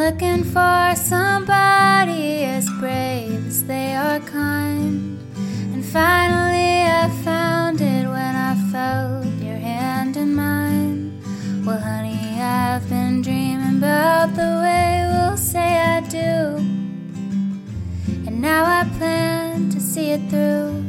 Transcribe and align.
looking 0.00 0.42
for 0.42 0.94
somebody 0.96 2.44
as 2.44 2.66
brave 2.80 3.46
as 3.46 3.64
they 3.64 3.94
are 3.94 4.18
kind. 4.20 5.20
And 5.74 5.84
finally, 5.84 6.84
I 7.02 7.10
found 7.22 7.82
it 7.82 8.08
when 8.08 8.34
I 8.50 8.54
felt 8.72 9.26
your 9.44 9.58
hand 9.58 10.16
in 10.16 10.34
mine. 10.34 11.20
Well, 11.66 11.78
honey, 11.78 12.40
I've 12.40 12.88
been 12.88 13.20
dreaming 13.20 13.76
about 13.76 14.34
the 14.34 14.52
way 14.64 15.04
we'll 15.12 15.36
say 15.36 15.70
I 15.96 16.00
do. 16.08 16.56
And 18.26 18.40
now 18.40 18.64
I 18.64 18.88
plan 18.96 19.68
to 19.68 19.80
see 19.80 20.12
it 20.12 20.30
through. 20.30 20.82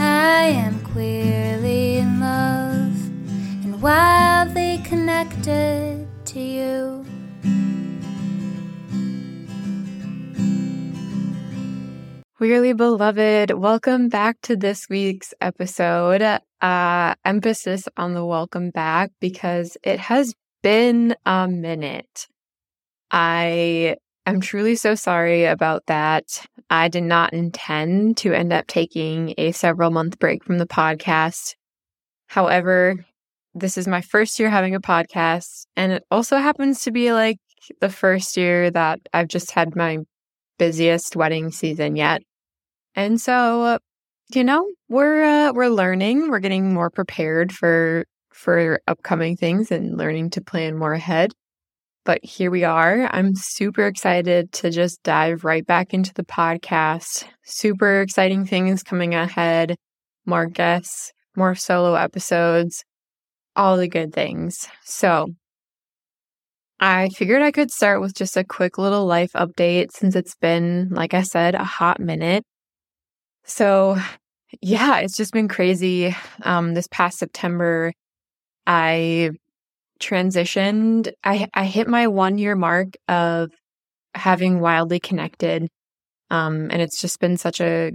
I 0.00 0.44
am 0.64 0.80
queerly 0.92 1.98
in 1.98 2.20
love 2.20 2.96
and 3.64 3.82
wildly 3.82 4.80
connected 4.82 6.08
to 6.24 6.40
you. 6.40 6.97
Queerly 12.38 12.72
beloved, 12.72 13.50
welcome 13.50 14.08
back 14.08 14.40
to 14.42 14.54
this 14.54 14.88
week's 14.88 15.34
episode. 15.40 16.22
Uh, 16.60 17.14
emphasis 17.24 17.88
on 17.96 18.14
the 18.14 18.24
welcome 18.24 18.70
back 18.70 19.10
because 19.18 19.76
it 19.82 19.98
has 19.98 20.36
been 20.62 21.16
a 21.26 21.48
minute. 21.48 22.28
I 23.10 23.96
am 24.24 24.40
truly 24.40 24.76
so 24.76 24.94
sorry 24.94 25.46
about 25.46 25.82
that. 25.86 26.46
I 26.70 26.86
did 26.86 27.02
not 27.02 27.32
intend 27.32 28.18
to 28.18 28.32
end 28.32 28.52
up 28.52 28.68
taking 28.68 29.34
a 29.36 29.50
several 29.50 29.90
month 29.90 30.20
break 30.20 30.44
from 30.44 30.58
the 30.58 30.66
podcast. 30.68 31.56
However, 32.28 33.04
this 33.52 33.76
is 33.76 33.88
my 33.88 34.00
first 34.00 34.38
year 34.38 34.48
having 34.48 34.76
a 34.76 34.80
podcast, 34.80 35.66
and 35.74 35.90
it 35.90 36.04
also 36.08 36.36
happens 36.36 36.82
to 36.82 36.92
be 36.92 37.12
like 37.12 37.38
the 37.80 37.90
first 37.90 38.36
year 38.36 38.70
that 38.70 39.00
I've 39.12 39.26
just 39.26 39.50
had 39.50 39.74
my 39.74 39.98
busiest 40.56 41.16
wedding 41.16 41.50
season 41.50 41.96
yet. 41.96 42.22
And 42.94 43.20
so, 43.20 43.78
you 44.34 44.44
know, 44.44 44.66
we're 44.88 45.22
uh, 45.22 45.52
we're 45.52 45.68
learning, 45.68 46.30
we're 46.30 46.40
getting 46.40 46.72
more 46.74 46.90
prepared 46.90 47.52
for 47.52 48.04
for 48.32 48.80
upcoming 48.86 49.36
things 49.36 49.70
and 49.70 49.96
learning 49.98 50.30
to 50.30 50.40
plan 50.40 50.78
more 50.78 50.92
ahead. 50.92 51.32
But 52.04 52.24
here 52.24 52.50
we 52.50 52.64
are. 52.64 53.08
I'm 53.12 53.34
super 53.34 53.86
excited 53.86 54.52
to 54.52 54.70
just 54.70 55.02
dive 55.02 55.44
right 55.44 55.66
back 55.66 55.92
into 55.92 56.14
the 56.14 56.24
podcast. 56.24 57.24
Super 57.44 58.00
exciting 58.00 58.46
things 58.46 58.82
coming 58.82 59.14
ahead. 59.14 59.76
More 60.24 60.46
guests, 60.46 61.12
more 61.36 61.54
solo 61.54 61.94
episodes, 61.94 62.84
all 63.56 63.76
the 63.76 63.88
good 63.88 64.14
things. 64.14 64.68
So, 64.84 65.28
I 66.80 67.08
figured 67.10 67.42
I 67.42 67.50
could 67.50 67.70
start 67.70 68.00
with 68.00 68.14
just 68.14 68.36
a 68.36 68.44
quick 68.44 68.78
little 68.78 69.04
life 69.04 69.32
update 69.32 69.90
since 69.92 70.14
it's 70.14 70.36
been, 70.36 70.90
like 70.90 71.12
I 71.12 71.22
said, 71.22 71.54
a 71.56 71.64
hot 71.64 71.98
minute. 71.98 72.44
So, 73.48 73.96
yeah, 74.62 74.98
it's 74.98 75.16
just 75.16 75.32
been 75.32 75.48
crazy. 75.48 76.14
Um, 76.42 76.74
this 76.74 76.86
past 76.90 77.18
September, 77.18 77.92
I 78.66 79.30
transitioned. 80.00 81.12
I 81.24 81.48
I 81.54 81.64
hit 81.66 81.88
my 81.88 82.06
one 82.08 82.38
year 82.38 82.56
mark 82.56 82.88
of 83.08 83.50
having 84.14 84.60
wildly 84.60 85.00
connected, 85.00 85.68
um, 86.30 86.68
and 86.70 86.82
it's 86.82 87.00
just 87.00 87.20
been 87.20 87.36
such 87.38 87.60
a 87.60 87.92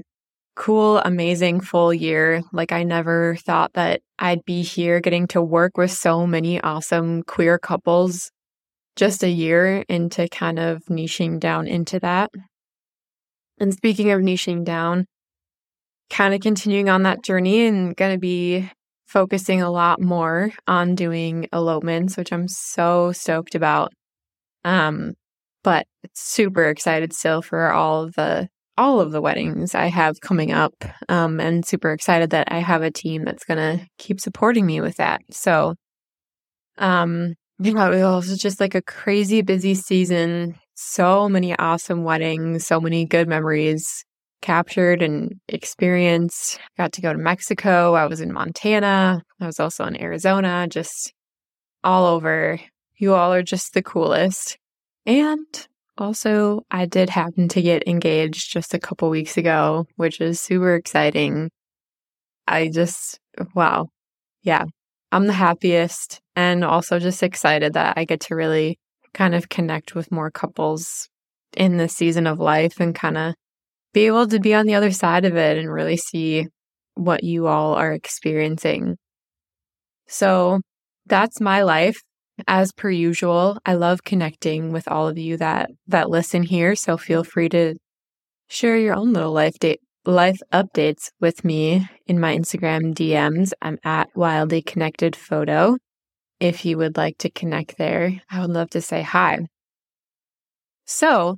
cool, 0.56 1.00
amazing 1.00 1.62
full 1.62 1.94
year. 1.94 2.44
Like 2.54 2.72
I 2.72 2.84
never 2.84 3.36
thought 3.38 3.74
that 3.74 4.02
I'd 4.20 4.46
be 4.46 4.64
here 4.64 5.00
getting 5.02 5.28
to 5.30 5.42
work 5.42 5.78
with 5.78 5.92
so 5.92 6.28
many 6.28 6.62
awesome 6.62 7.24
queer 7.24 7.60
couples. 7.60 8.32
Just 8.96 9.24
a 9.24 9.30
year 9.30 9.84
into 9.90 10.28
kind 10.30 10.60
of 10.60 10.84
niching 10.86 11.40
down 11.40 11.68
into 11.68 12.00
that. 12.02 12.32
And 13.60 13.74
speaking 13.74 14.12
of 14.12 14.22
niching 14.22 14.64
down, 14.64 15.08
kind 16.10 16.34
of 16.34 16.42
continuing 16.42 16.90
on 16.90 17.04
that 17.04 17.24
journey 17.24 17.66
and 17.66 17.96
going 17.96 18.14
to 18.14 18.20
be 18.20 18.70
focusing 19.08 19.62
a 19.62 19.72
lot 19.72 20.02
more 20.02 20.52
on 20.68 20.96
doing 20.96 21.48
elopements, 21.54 22.18
which 22.18 22.34
I'm 22.34 22.48
so 22.48 23.12
stoked 23.12 23.56
about. 23.56 23.94
Um, 24.66 25.14
but 25.64 25.86
super 26.14 26.66
excited 26.66 27.14
still 27.14 27.42
for 27.42 27.72
all 27.72 28.04
of 28.04 28.14
the 28.14 28.50
all 28.76 29.00
of 29.00 29.12
the 29.12 29.22
weddings 29.22 29.76
I 29.76 29.86
have 29.86 30.20
coming 30.20 30.52
up, 30.52 30.74
um, 31.08 31.40
and 31.40 31.64
super 31.64 31.92
excited 31.92 32.32
that 32.32 32.52
I 32.52 32.58
have 32.58 32.82
a 32.82 32.90
team 32.90 33.24
that's 33.24 33.46
gonna 33.46 33.86
keep 34.00 34.20
supporting 34.20 34.66
me 34.66 34.82
with 34.82 34.96
that. 34.98 35.22
So, 35.30 35.76
um, 36.80 37.36
yeah, 37.60 37.92
it 37.92 38.04
was 38.04 38.38
just 38.40 38.60
like 38.60 38.74
a 38.76 38.82
crazy 38.82 39.42
busy 39.44 39.76
season. 39.76 40.56
So 40.76 41.30
many 41.30 41.56
awesome 41.58 42.04
weddings, 42.04 42.66
so 42.66 42.82
many 42.82 43.06
good 43.06 43.28
memories 43.28 44.04
captured 44.44 45.02
and 45.02 45.40
experienced. 45.48 46.60
Got 46.78 46.92
to 46.94 47.02
go 47.02 47.12
to 47.12 47.18
Mexico. 47.18 47.96
I 47.96 48.06
was 48.06 48.22
in 48.22 48.32
Montana. 48.32 49.24
I 49.40 49.46
was 49.48 49.60
also 49.60 49.86
in 49.86 50.00
Arizona, 50.00 50.68
just 50.70 51.14
all 51.84 52.06
over. 52.06 52.60
You 52.98 53.16
all 53.16 53.34
are 53.34 53.42
just 53.42 53.74
the 53.74 53.82
coolest. 53.82 54.58
And 55.08 55.48
also, 55.98 56.62
I 56.70 56.86
did 56.86 57.10
happen 57.10 57.48
to 57.50 57.62
get 57.62 57.88
engaged 57.88 58.52
just 58.52 58.74
a 58.74 58.80
couple 58.80 59.10
weeks 59.10 59.38
ago, 59.38 59.86
which 59.96 60.22
is 60.22 60.40
super 60.40 60.76
exciting. 60.76 61.50
I 62.48 62.70
just, 62.70 63.20
wow. 63.56 63.88
Yeah, 64.42 64.66
I'm 65.12 65.28
the 65.28 65.34
happiest 65.34 66.20
and 66.36 66.66
also 66.66 67.00
just 67.00 67.24
excited 67.24 67.74
that 67.74 67.98
I 67.98 68.04
get 68.04 68.20
to 68.22 68.36
really 68.36 68.78
kind 69.14 69.36
of 69.36 69.48
connect 69.48 69.96
with 69.96 70.12
more 70.12 70.32
couples 70.32 71.08
in 71.56 71.78
this 71.78 71.96
season 71.96 72.28
of 72.28 72.40
life 72.40 72.80
and 72.80 72.94
kind 72.94 73.18
of 73.18 73.36
be 73.94 74.08
able 74.08 74.28
to 74.28 74.40
be 74.40 74.54
on 74.54 74.66
the 74.66 74.76
other 74.76 74.92
side 74.92 75.26
of 75.26 75.36
it 75.36 75.58
and 75.58 75.72
really 75.72 75.98
see 75.98 76.48
what 76.96 77.24
you 77.24 77.48
all 77.48 77.76
are 77.76 77.94
experiencing. 77.94 78.98
So 80.08 80.62
that's 81.06 81.40
my 81.42 81.64
life. 81.64 81.98
As 82.48 82.72
per 82.72 82.90
usual, 82.90 83.60
I 83.66 83.76
love 83.76 84.04
connecting 84.04 84.72
with 84.72 84.88
all 84.88 85.08
of 85.08 85.18
you 85.18 85.38
that 85.38 85.70
that 85.88 86.10
listen 86.10 86.44
here, 86.44 86.76
so 86.76 86.98
feel 86.98 87.24
free 87.24 87.48
to 87.50 87.76
share 88.48 88.78
your 88.78 88.96
own 88.96 89.14
little 89.14 89.32
life 89.32 89.58
date 89.60 89.80
life 90.06 90.40
updates 90.52 91.10
with 91.22 91.46
me 91.46 91.88
in 92.08 92.20
my 92.20 92.36
Instagram 92.36 92.94
DMs. 92.94 93.54
I'm 93.62 93.78
at 93.84 94.10
wildly 94.16 94.62
connected 94.62 95.16
photo. 95.16 95.78
If 96.40 96.66
you 96.66 96.78
would 96.78 96.98
like 96.98 97.18
to 97.20 97.30
connect 97.30 97.78
there, 97.78 98.22
I 98.30 98.42
would 98.42 98.50
love 98.50 98.70
to 98.72 98.82
say 98.82 99.02
hi. 99.02 99.40
So, 100.86 101.38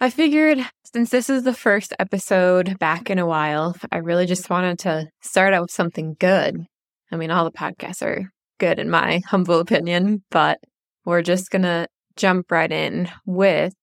I 0.00 0.10
figured 0.10 0.60
since 0.84 1.10
this 1.10 1.28
is 1.28 1.42
the 1.42 1.52
first 1.52 1.92
episode 1.98 2.78
back 2.78 3.10
in 3.10 3.18
a 3.18 3.26
while, 3.26 3.74
I 3.90 3.96
really 3.96 4.26
just 4.26 4.48
wanted 4.48 4.78
to 4.80 5.08
start 5.22 5.54
out 5.54 5.62
with 5.62 5.70
something 5.72 6.14
good. 6.20 6.64
I 7.10 7.16
mean, 7.16 7.32
all 7.32 7.44
the 7.44 7.50
podcasts 7.50 8.02
are 8.02 8.30
good 8.58 8.78
in 8.78 8.90
my 8.90 9.22
humble 9.26 9.58
opinion, 9.58 10.22
but 10.30 10.60
we're 11.04 11.22
just 11.22 11.50
going 11.50 11.62
to 11.62 11.88
jump 12.14 12.52
right 12.52 12.70
in 12.70 13.08
with 13.26 13.74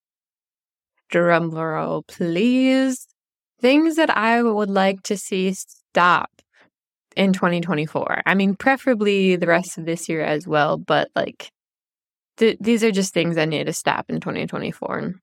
drumroll, 1.11 2.07
please. 2.07 3.07
Things 3.59 3.97
that 3.97 4.15
I 4.15 4.41
would 4.41 4.69
like 4.69 5.03
to 5.03 5.17
see 5.17 5.53
stop 5.53 6.29
in 7.17 7.33
2024. 7.33 8.21
I 8.25 8.35
mean, 8.35 8.55
preferably 8.55 9.35
the 9.35 9.47
rest 9.47 9.77
of 9.77 9.85
this 9.85 10.07
year 10.07 10.21
as 10.21 10.47
well, 10.47 10.77
but 10.77 11.09
like 11.13 11.49
th- 12.37 12.57
these 12.61 12.85
are 12.85 12.91
just 12.91 13.13
things 13.13 13.37
I 13.37 13.45
need 13.45 13.65
to 13.65 13.73
stop 13.73 14.05
in 14.09 14.21
2024. 14.21 15.15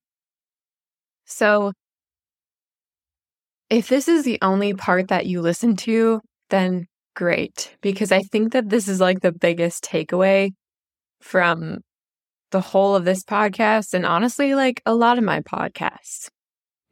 So, 1.32 1.72
if 3.70 3.88
this 3.88 4.06
is 4.06 4.24
the 4.24 4.38
only 4.42 4.74
part 4.74 5.08
that 5.08 5.26
you 5.26 5.40
listen 5.40 5.76
to, 5.76 6.20
then 6.50 6.86
great, 7.16 7.74
because 7.80 8.12
I 8.12 8.20
think 8.20 8.52
that 8.52 8.68
this 8.68 8.86
is 8.86 9.00
like 9.00 9.20
the 9.20 9.32
biggest 9.32 9.82
takeaway 9.84 10.50
from 11.20 11.78
the 12.50 12.60
whole 12.60 12.94
of 12.94 13.06
this 13.06 13.24
podcast 13.24 13.94
and 13.94 14.04
honestly, 14.04 14.54
like 14.54 14.82
a 14.84 14.94
lot 14.94 15.16
of 15.16 15.24
my 15.24 15.40
podcasts. 15.40 16.28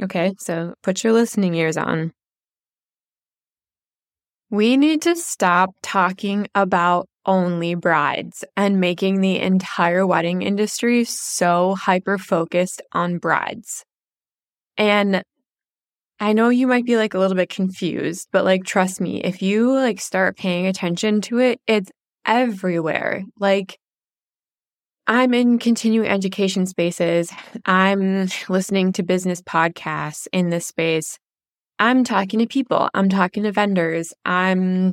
Okay, 0.03 0.33
so 0.39 0.75
put 0.83 1.05
your 1.05 1.13
listening 1.13 1.55
ears 1.55 1.77
on. 1.77 2.13
We 4.49 4.79
need 4.79 5.03
to 5.03 5.15
stop 5.17 5.71
talking 5.83 6.49
about 6.55 7.09
only 7.27 7.75
brides 7.75 8.43
and 8.57 8.81
making 8.81 9.21
the 9.21 9.39
entire 9.39 10.07
wedding 10.07 10.41
industry 10.41 11.05
so 11.05 11.75
hyper 11.75 12.17
focused 12.17 12.81
on 12.93 13.19
brides. 13.19 13.85
And 14.77 15.23
I 16.19 16.35
know 16.35 16.51
you 16.51 16.67
might 16.67 16.85
be 16.85 16.97
like 16.97 17.15
a 17.15 17.19
little 17.19 17.37
bit 17.37 17.49
confused, 17.49 18.29
but 18.31 18.45
like, 18.45 18.65
trust 18.65 19.01
me, 19.01 19.23
if 19.23 19.41
you 19.41 19.73
like 19.73 20.01
start 20.01 20.37
paying 20.37 20.67
attention 20.67 21.21
to 21.23 21.39
it, 21.39 21.61
it's 21.67 21.91
everywhere. 22.27 23.25
Like, 23.39 23.79
I'm 25.07 25.35
in 25.35 25.59
continuing 25.59 26.09
education 26.09 26.67
spaces. 26.67 27.33
I'm 27.65 28.29
listening 28.49 28.93
to 28.93 29.03
business 29.03 29.43
podcasts 29.43 30.29
in 30.33 30.51
this 30.51 30.67
space. 30.67 31.19
I'm 31.79 32.05
talking 32.05 32.39
to 32.41 32.47
people. 32.47 32.91
I'm 32.93 33.09
talking 33.09 33.43
to 33.45 33.53
vendors. 33.53 34.13
I'm, 34.25 34.93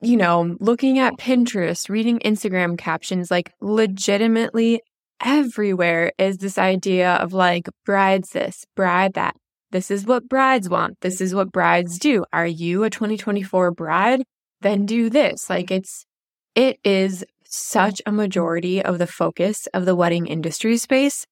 you 0.00 0.16
know, 0.16 0.56
looking 0.58 0.98
at 0.98 1.18
Pinterest, 1.18 1.88
reading 1.90 2.18
Instagram 2.20 2.78
captions. 2.78 3.30
Like, 3.30 3.52
legitimately 3.60 4.80
everywhere 5.24 6.12
is 6.18 6.38
this 6.38 6.58
idea 6.58 7.14
of 7.14 7.32
like 7.32 7.68
brides 7.84 8.30
this, 8.30 8.64
bride 8.74 9.14
that. 9.14 9.36
This 9.70 9.90
is 9.90 10.06
what 10.06 10.28
brides 10.28 10.68
want. 10.68 11.00
This 11.00 11.20
is 11.20 11.34
what 11.34 11.52
brides 11.52 11.98
do. 11.98 12.24
Are 12.32 12.46
you 12.46 12.84
a 12.84 12.90
2024 12.90 13.70
bride? 13.72 14.22
Then 14.60 14.86
do 14.86 15.10
this. 15.10 15.50
Like 15.50 15.70
it's, 15.70 16.06
it 16.54 16.78
is 16.84 17.24
such 17.44 18.00
a 18.06 18.12
majority 18.12 18.82
of 18.82 18.98
the 18.98 19.06
focus 19.06 19.66
of 19.74 19.84
the 19.84 19.94
wedding 19.94 20.26
industry 20.26 20.76
space. 20.76 21.26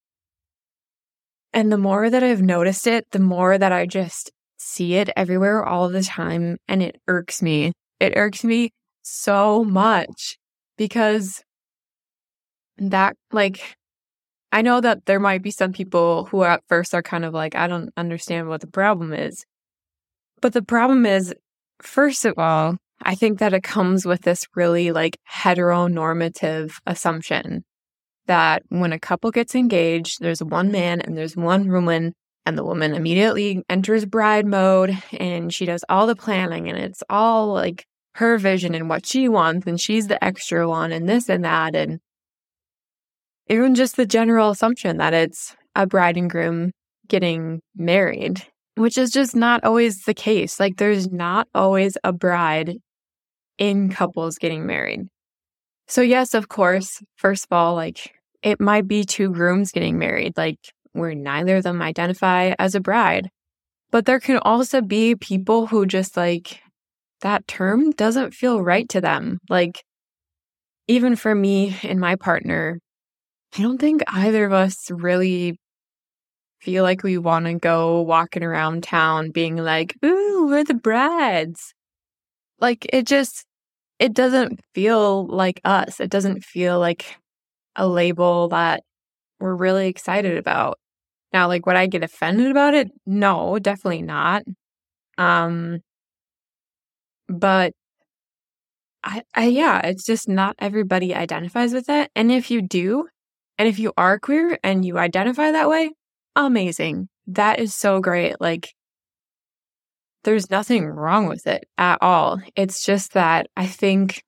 And 1.53 1.73
the 1.73 1.79
more 1.79 2.11
that 2.11 2.23
I've 2.23 2.43
noticed 2.43 2.87
it, 2.87 3.07
the 3.13 3.19
more 3.19 3.57
that 3.57 3.73
I 3.73 3.87
just 3.87 4.31
see 4.59 4.95
it 4.95 5.09
everywhere 5.17 5.65
all 5.65 5.89
the 5.89 6.03
time. 6.03 6.59
And 6.69 6.83
it 6.83 7.01
irks 7.09 7.41
me. 7.41 7.73
It 8.01 8.13
irks 8.17 8.45
me 8.45 8.71
so 9.03 9.65
much 9.65 10.37
because 10.77 11.43
that, 12.79 13.17
like, 13.33 13.77
I 14.53 14.63
know 14.63 14.81
that 14.81 15.07
there 15.07 15.21
might 15.21 15.43
be 15.43 15.51
some 15.51 15.73
people 15.73 16.27
who 16.27 16.45
at 16.45 16.63
first 16.69 16.95
are 16.95 17.03
kind 17.03 17.25
of 17.25 17.35
like, 17.35 17.55
I 17.55 17.67
don't 17.67 17.91
understand 17.97 18.49
what 18.49 18.61
the 18.61 18.67
problem 18.67 19.13
is. 19.13 19.45
But 20.41 20.53
the 20.53 20.63
problem 20.63 21.05
is, 21.07 21.35
first 21.83 22.25
of 22.25 22.39
all, 22.39 22.77
I 23.03 23.15
think 23.15 23.39
that 23.39 23.53
it 23.53 23.63
comes 23.63 24.07
with 24.07 24.23
this 24.23 24.47
really 24.55 24.93
like 24.93 25.19
heteronormative 25.31 26.75
assumption 26.87 27.65
that 28.27 28.63
when 28.69 28.93
a 28.93 28.99
couple 28.99 29.31
gets 29.31 29.55
engaged, 29.55 30.19
there's 30.21 30.43
one 30.43 30.71
man 30.73 31.01
and 31.01 31.17
there's 31.17 31.37
one 31.37 31.71
woman, 31.71 32.15
and 32.45 32.57
the 32.57 32.65
woman 32.65 32.95
immediately 32.95 33.63
enters 33.69 34.07
bride 34.07 34.47
mode 34.47 34.97
and 35.19 35.53
she 35.53 35.67
does 35.67 35.85
all 35.89 36.07
the 36.07 36.17
planning 36.17 36.69
and 36.69 36.79
it's 36.79 37.03
all 37.11 37.53
like 37.53 37.85
her 38.15 38.39
vision 38.39 38.75
and 38.75 38.89
what 38.89 39.05
she 39.05 39.29
wants, 39.29 39.67
and 39.67 39.81
she's 39.81 40.07
the 40.07 40.23
extra 40.25 40.67
one, 40.67 40.91
and 40.91 41.09
this 41.09 41.29
and 41.29 41.45
that. 41.45 41.77
And 41.77 42.01
even 43.49 43.75
just 43.75 43.97
the 43.97 44.07
general 44.07 44.51
assumption 44.51 44.97
that 44.99 45.15
it's 45.15 45.57
a 45.75 45.87
bride 45.87 46.17
and 46.17 46.31
groom 46.31 46.73
getting 47.09 47.61
married, 47.77 48.43
which 48.75 48.99
is 48.99 49.11
just 49.11 49.37
not 49.37 49.63
always 49.65 50.03
the 50.03 50.15
case. 50.15 50.59
Like, 50.59 50.77
there's 50.77 51.11
not 51.11 51.49
always 51.55 51.97
a 52.03 52.13
bride 52.13 52.77
in 53.59 53.91
couples 53.91 54.39
getting 54.39 54.67
married. 54.67 55.09
So, 55.89 56.03
yes, 56.03 56.35
of 56.35 56.49
course, 56.49 57.03
first 57.17 57.45
of 57.45 57.57
all, 57.57 57.75
like 57.75 58.13
it 58.43 58.61
might 58.61 58.89
be 58.89 59.05
two 59.05 59.31
grooms 59.31 59.73
getting 59.73 59.99
married, 59.99 60.37
like 60.37 60.59
where 60.93 61.15
neither 61.15 61.57
of 61.57 61.63
them 61.63 61.83
identify 61.83 62.55
as 62.59 62.75
a 62.75 62.81
bride. 62.81 63.29
But 63.91 64.07
there 64.07 64.21
can 64.21 64.39
also 64.39 64.81
be 64.83 65.15
people 65.15 65.67
who 65.67 65.87
just 65.87 66.17
like 66.17 66.61
that 67.21 67.47
term 67.47 67.93
doesn't 67.93 68.35
feel 68.35 68.63
right 68.63 68.89
to 68.91 69.01
them. 69.01 69.39
Like, 69.49 69.83
even 70.89 71.17
for 71.17 71.35
me 71.35 71.77
and 71.83 72.01
my 72.01 72.17
partner, 72.17 72.79
I 73.57 73.63
don't 73.63 73.79
think 73.79 74.03
either 74.09 74.45
of 74.45 74.53
us 74.53 74.91
really 74.91 75.59
feel 76.61 76.83
like 76.83 77.03
we 77.03 77.17
want 77.17 77.47
to 77.47 77.55
go 77.55 78.03
walking 78.03 78.43
around 78.43 78.83
town 78.83 79.31
being 79.31 79.57
like, 79.57 79.95
ooh, 80.05 80.49
we're 80.49 80.65
the 80.65 80.75
Brads. 80.75 81.73
Like 82.61 82.87
it 82.93 83.07
just, 83.07 83.47
it 83.99 84.13
doesn't 84.13 84.61
feel 84.75 85.27
like 85.27 85.61
us. 85.65 86.01
It 86.01 86.11
doesn't 86.11 86.45
feel 86.45 86.79
like 86.79 87.17
a 87.77 87.87
label 87.89 88.49
that 88.49 88.83
we're 89.41 89.55
really 89.55 89.89
excited 89.89 90.37
about. 90.37 90.79
Now, 91.33 91.49
like, 91.49 91.67
would 91.67 91.77
I 91.77 91.87
get 91.87 92.05
offended 92.05 92.51
about 92.51 92.75
it? 92.75 92.91
No, 93.07 93.59
definitely 93.59 94.03
not. 94.03 94.43
Um, 95.19 95.81
but 97.29 97.73
I, 99.05 99.23
I, 99.35 99.47
yeah, 99.47 99.81
it's 99.85 100.05
just 100.05 100.29
not 100.29 100.57
everybody 100.59 101.15
identifies 101.15 101.73
with 101.73 101.89
it. 101.89 102.11
And 102.17 102.33
if 102.33 102.51
you 102.51 102.63
do, 102.63 103.09
and 103.59 103.69
if 103.69 103.79
you 103.79 103.93
are 103.97 104.19
queer 104.19 104.59
and 104.63 104.85
you 104.85 104.99
identify 104.99 105.51
that 105.51 105.69
way, 105.69 105.91
amazing. 106.35 107.09
That 107.27 107.59
is 107.59 107.75
so 107.75 108.01
great. 108.01 108.41
Like, 108.41 108.75
there's 110.25 110.51
nothing 110.51 110.87
wrong 110.87 111.29
with 111.29 111.47
it 111.47 111.65
at 111.79 111.99
all. 112.01 112.41
It's 112.55 112.85
just 112.85 113.13
that 113.15 113.47
I 113.57 113.67
think, 113.67 114.23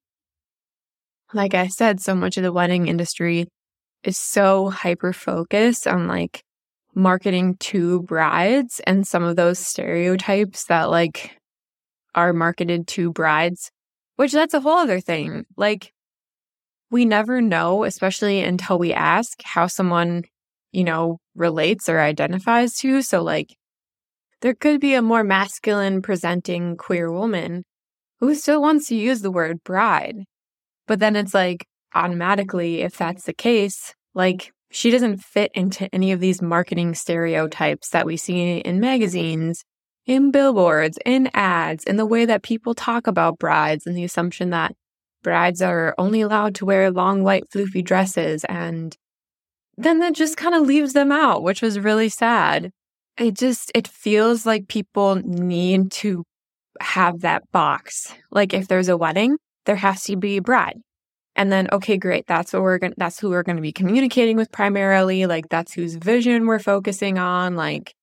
like 1.34 1.54
I 1.54 1.66
said, 1.66 2.00
so 2.00 2.14
much 2.14 2.36
of 2.36 2.42
the 2.42 2.52
wedding 2.52 2.88
industry 2.88 3.46
is 4.04 4.16
so 4.16 4.70
hyper 4.70 5.12
focused 5.12 5.86
on 5.86 6.06
like 6.06 6.42
marketing 6.94 7.56
to 7.58 8.02
brides 8.02 8.80
and 8.86 9.06
some 9.06 9.22
of 9.22 9.36
those 9.36 9.58
stereotypes 9.58 10.64
that 10.66 10.90
like 10.90 11.36
are 12.14 12.32
marketed 12.32 12.86
to 12.88 13.12
brides, 13.12 13.70
which 14.16 14.32
that's 14.32 14.54
a 14.54 14.60
whole 14.60 14.78
other 14.78 15.00
thing. 15.00 15.44
Like, 15.56 15.92
we 16.90 17.04
never 17.04 17.40
know, 17.40 17.84
especially 17.84 18.40
until 18.40 18.78
we 18.78 18.92
ask 18.92 19.40
how 19.42 19.66
someone, 19.66 20.24
you 20.72 20.84
know, 20.84 21.18
relates 21.34 21.88
or 21.88 22.00
identifies 22.00 22.74
to. 22.78 23.02
So, 23.02 23.22
like, 23.22 23.56
there 24.40 24.54
could 24.54 24.80
be 24.80 24.94
a 24.94 25.02
more 25.02 25.24
masculine 25.24 26.00
presenting 26.02 26.76
queer 26.76 27.10
woman 27.10 27.64
who 28.20 28.34
still 28.34 28.62
wants 28.62 28.88
to 28.88 28.94
use 28.96 29.20
the 29.20 29.30
word 29.30 29.62
bride. 29.64 30.24
But 30.86 31.00
then 31.00 31.16
it's 31.16 31.34
like 31.34 31.66
automatically, 31.94 32.82
if 32.82 32.96
that's 32.96 33.24
the 33.24 33.32
case, 33.32 33.94
like 34.14 34.52
she 34.70 34.90
doesn't 34.90 35.18
fit 35.18 35.50
into 35.54 35.92
any 35.94 36.12
of 36.12 36.20
these 36.20 36.42
marketing 36.42 36.94
stereotypes 36.94 37.90
that 37.90 38.06
we 38.06 38.16
see 38.16 38.58
in 38.58 38.80
magazines, 38.80 39.64
in 40.06 40.30
billboards, 40.30 40.98
in 41.04 41.30
ads, 41.34 41.84
in 41.84 41.96
the 41.96 42.06
way 42.06 42.24
that 42.24 42.42
people 42.42 42.74
talk 42.74 43.06
about 43.06 43.38
brides 43.38 43.86
and 43.86 43.96
the 43.96 44.04
assumption 44.04 44.50
that 44.50 44.74
brides 45.28 45.62
are 45.62 45.94
only 45.98 46.20
allowed 46.20 46.54
to 46.56 46.64
wear 46.66 46.90
long 46.90 47.22
white 47.22 47.44
floofy 47.50 47.84
dresses 47.84 48.44
and 48.44 48.96
then 49.76 50.00
that 50.00 50.14
just 50.14 50.36
kind 50.36 50.56
of 50.56 50.62
leaves 50.66 50.92
them 50.92 51.12
out, 51.12 51.44
which 51.44 51.62
was 51.62 51.78
really 51.78 52.08
sad 52.08 52.72
it 53.18 53.34
just 53.34 53.70
it 53.74 53.88
feels 53.88 54.46
like 54.46 54.68
people 54.68 55.16
need 55.16 55.90
to 55.90 56.24
have 56.80 57.20
that 57.20 57.50
box. 57.52 58.14
Like 58.30 58.54
if 58.54 58.68
there's 58.68 58.88
a 58.88 58.96
wedding, 58.96 59.36
there 59.66 59.76
has 59.76 60.04
to 60.04 60.16
be 60.16 60.36
a 60.38 60.42
bride. 60.42 60.78
And 61.36 61.52
then 61.52 61.68
okay, 61.72 61.96
great, 61.98 62.26
that's 62.26 62.52
what 62.52 62.62
we're 62.62 62.78
going 62.78 62.94
that's 62.96 63.20
who 63.20 63.30
we're 63.30 63.42
going 63.42 63.56
to 63.56 63.62
be 63.62 63.72
communicating 63.72 64.36
with 64.36 64.50
primarily, 64.52 65.26
like 65.26 65.48
that's 65.50 65.72
whose 65.74 65.94
vision 65.94 66.46
we're 66.46 66.58
focusing 66.58 67.18
on, 67.18 67.56
like 67.56 67.94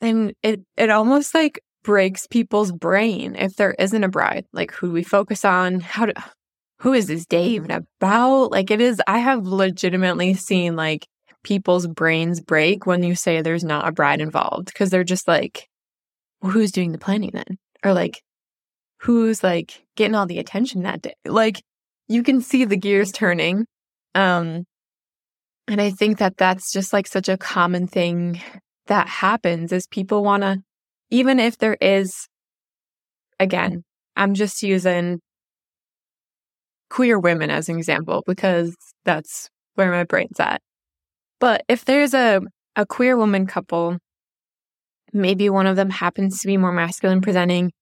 and 0.00 0.34
it 0.42 0.60
it 0.76 0.90
almost 0.90 1.34
like 1.34 1.60
breaks 1.82 2.26
people's 2.26 2.72
brain 2.72 3.36
if 3.36 3.56
there 3.56 3.74
isn't 3.78 4.04
a 4.04 4.08
bride. 4.08 4.46
Like 4.52 4.72
who 4.72 4.88
do 4.88 4.92
we 4.92 5.02
focus 5.02 5.44
on? 5.44 5.80
How 5.80 6.06
do 6.06 6.12
who 6.80 6.92
is 6.92 7.06
this 7.06 7.26
day 7.26 7.46
even 7.46 7.70
about? 7.70 8.50
Like 8.50 8.70
it 8.70 8.80
is 8.80 9.00
I 9.06 9.18
have 9.18 9.46
legitimately 9.46 10.34
seen 10.34 10.76
like 10.76 11.06
people's 11.42 11.86
brains 11.86 12.40
break 12.40 12.86
when 12.86 13.02
you 13.02 13.14
say 13.14 13.40
there's 13.40 13.64
not 13.64 13.88
a 13.88 13.92
bride 13.92 14.20
involved 14.20 14.66
because 14.66 14.90
they're 14.90 15.04
just 15.04 15.28
like, 15.28 15.68
well, 16.42 16.52
who's 16.52 16.72
doing 16.72 16.92
the 16.92 16.98
planning 16.98 17.30
then? 17.32 17.58
Or 17.84 17.94
like, 17.94 18.22
who's 19.00 19.42
like 19.42 19.84
getting 19.96 20.14
all 20.14 20.26
the 20.26 20.38
attention 20.38 20.82
that 20.82 21.02
day? 21.02 21.14
Like, 21.24 21.62
you 22.08 22.22
can 22.22 22.40
see 22.40 22.64
the 22.64 22.76
gears 22.76 23.12
turning. 23.12 23.66
Um, 24.14 24.64
and 25.68 25.80
I 25.80 25.90
think 25.90 26.18
that 26.18 26.36
that's 26.36 26.72
just 26.72 26.92
like 26.92 27.06
such 27.06 27.28
a 27.28 27.38
common 27.38 27.86
thing 27.86 28.40
that 28.86 29.08
happens 29.08 29.72
is 29.72 29.86
people 29.86 30.24
want 30.24 30.42
to, 30.42 30.58
even 31.10 31.38
if 31.38 31.58
there 31.58 31.76
is, 31.80 32.28
again, 33.38 33.84
I'm 34.16 34.34
just 34.34 34.62
using 34.62 35.20
queer 36.88 37.18
women 37.18 37.50
as 37.50 37.68
an 37.68 37.76
example 37.76 38.22
because 38.26 38.74
that's 39.04 39.48
where 39.74 39.90
my 39.90 40.04
brain's 40.04 40.40
at. 40.40 40.60
But 41.38 41.64
if 41.68 41.84
there's 41.84 42.14
a, 42.14 42.40
a 42.76 42.84
queer 42.84 43.16
woman 43.16 43.46
couple, 43.46 43.98
maybe 45.12 45.48
one 45.48 45.66
of 45.66 45.76
them 45.76 45.90
happens 45.90 46.40
to 46.40 46.46
be 46.46 46.56
more 46.56 46.72
masculine 46.72 47.20
presenting, 47.20 47.72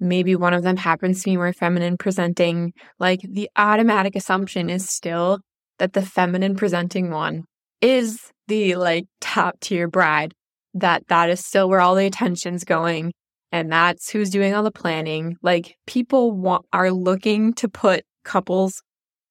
maybe 0.00 0.36
one 0.36 0.54
of 0.54 0.62
them 0.62 0.76
happens 0.76 1.22
to 1.22 1.30
be 1.30 1.36
more 1.36 1.52
feminine 1.52 1.96
presenting, 1.96 2.72
like 2.98 3.20
the 3.22 3.48
automatic 3.56 4.14
assumption 4.14 4.70
is 4.70 4.88
still 4.88 5.40
that 5.78 5.92
the 5.92 6.02
feminine 6.02 6.56
presenting 6.56 7.10
one 7.10 7.44
is 7.80 8.32
the 8.48 8.74
like 8.76 9.06
top 9.20 9.58
tier 9.60 9.88
bride 9.88 10.34
that 10.80 11.06
that 11.08 11.30
is 11.30 11.44
still 11.44 11.68
where 11.68 11.80
all 11.80 11.94
the 11.94 12.06
attention's 12.06 12.64
going 12.64 13.12
and 13.52 13.72
that's 13.72 14.10
who's 14.10 14.30
doing 14.30 14.54
all 14.54 14.62
the 14.62 14.70
planning 14.70 15.36
like 15.42 15.76
people 15.86 16.32
want 16.32 16.64
are 16.72 16.90
looking 16.90 17.52
to 17.54 17.68
put 17.68 18.04
couples 18.24 18.82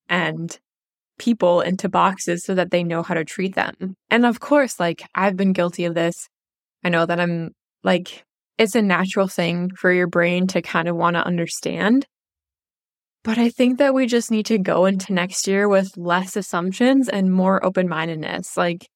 and 0.10 0.60
people 1.18 1.62
into 1.62 1.90
boxes 1.90 2.44
so 2.44 2.56
that 2.56 2.72
they 2.72 2.84
know 2.84 3.04
how 3.04 3.14
to 3.14 3.26
treat 3.26 3.56
them. 3.56 3.96
And 4.10 4.26
of 4.26 4.40
course, 4.40 4.80
like 4.80 5.04
I've 5.16 5.36
been 5.36 5.54
guilty 5.54 5.86
of 5.86 5.96
this. 5.96 6.28
I 6.84 6.90
know 6.90 7.06
that 7.06 7.20
I'm 7.20 7.52
like, 7.84 8.24
it's 8.58 8.76
a 8.76 8.82
natural 8.82 9.28
thing 9.28 9.72
for 9.78 9.92
your 9.92 10.08
brain 10.08 10.48
to 10.48 10.62
kind 10.62 10.88
of 10.88 10.96
want 10.96 11.16
to 11.16 11.26
understand. 11.26 12.06
But 13.24 13.38
I 13.38 13.50
think 13.50 13.78
that 13.80 13.94
we 13.94 14.06
just 14.06 14.32
need 14.32 14.46
to 14.48 14.58
go 14.58 14.86
into 14.86 15.14
next 15.14 15.48
year 15.48 15.68
with 15.68 15.98
less 15.98 16.36
assumptions 16.36 17.10
and 17.10 17.32
more 17.32 17.64
open 17.66 17.90
mindedness. 17.90 18.56
Like, 18.56 18.88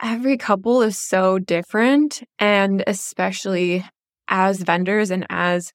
every 0.00 0.36
couple 0.36 0.82
is 0.82 0.98
so 0.98 1.38
different. 1.38 2.22
And 2.38 2.84
especially 2.86 3.84
as 4.28 4.62
vendors 4.62 5.10
and 5.10 5.26
as 5.30 5.72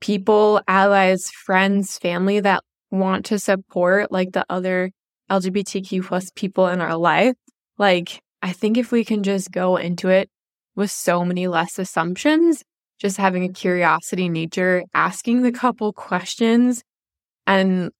people, 0.00 0.60
allies, 0.68 1.30
friends, 1.30 1.98
family 1.98 2.40
that 2.40 2.62
want 2.90 3.24
to 3.26 3.38
support 3.38 4.12
like 4.12 4.32
the 4.32 4.44
other 4.48 4.90
LGBTQ 5.30 6.04
plus 6.04 6.30
people 6.34 6.68
in 6.68 6.80
our 6.80 6.96
life, 6.96 7.34
like 7.78 8.20
I 8.42 8.52
think 8.52 8.76
if 8.76 8.92
we 8.92 9.04
can 9.04 9.22
just 9.22 9.50
go 9.50 9.76
into 9.76 10.08
it 10.08 10.30
with 10.76 10.90
so 10.90 11.24
many 11.24 11.48
less 11.48 11.78
assumptions, 11.78 12.62
just 13.00 13.16
having 13.16 13.44
a 13.44 13.52
curiosity 13.52 14.28
nature, 14.28 14.84
asking 14.94 15.42
the 15.42 15.52
couple 15.52 15.92
questions 15.92 16.82
and 17.46 17.90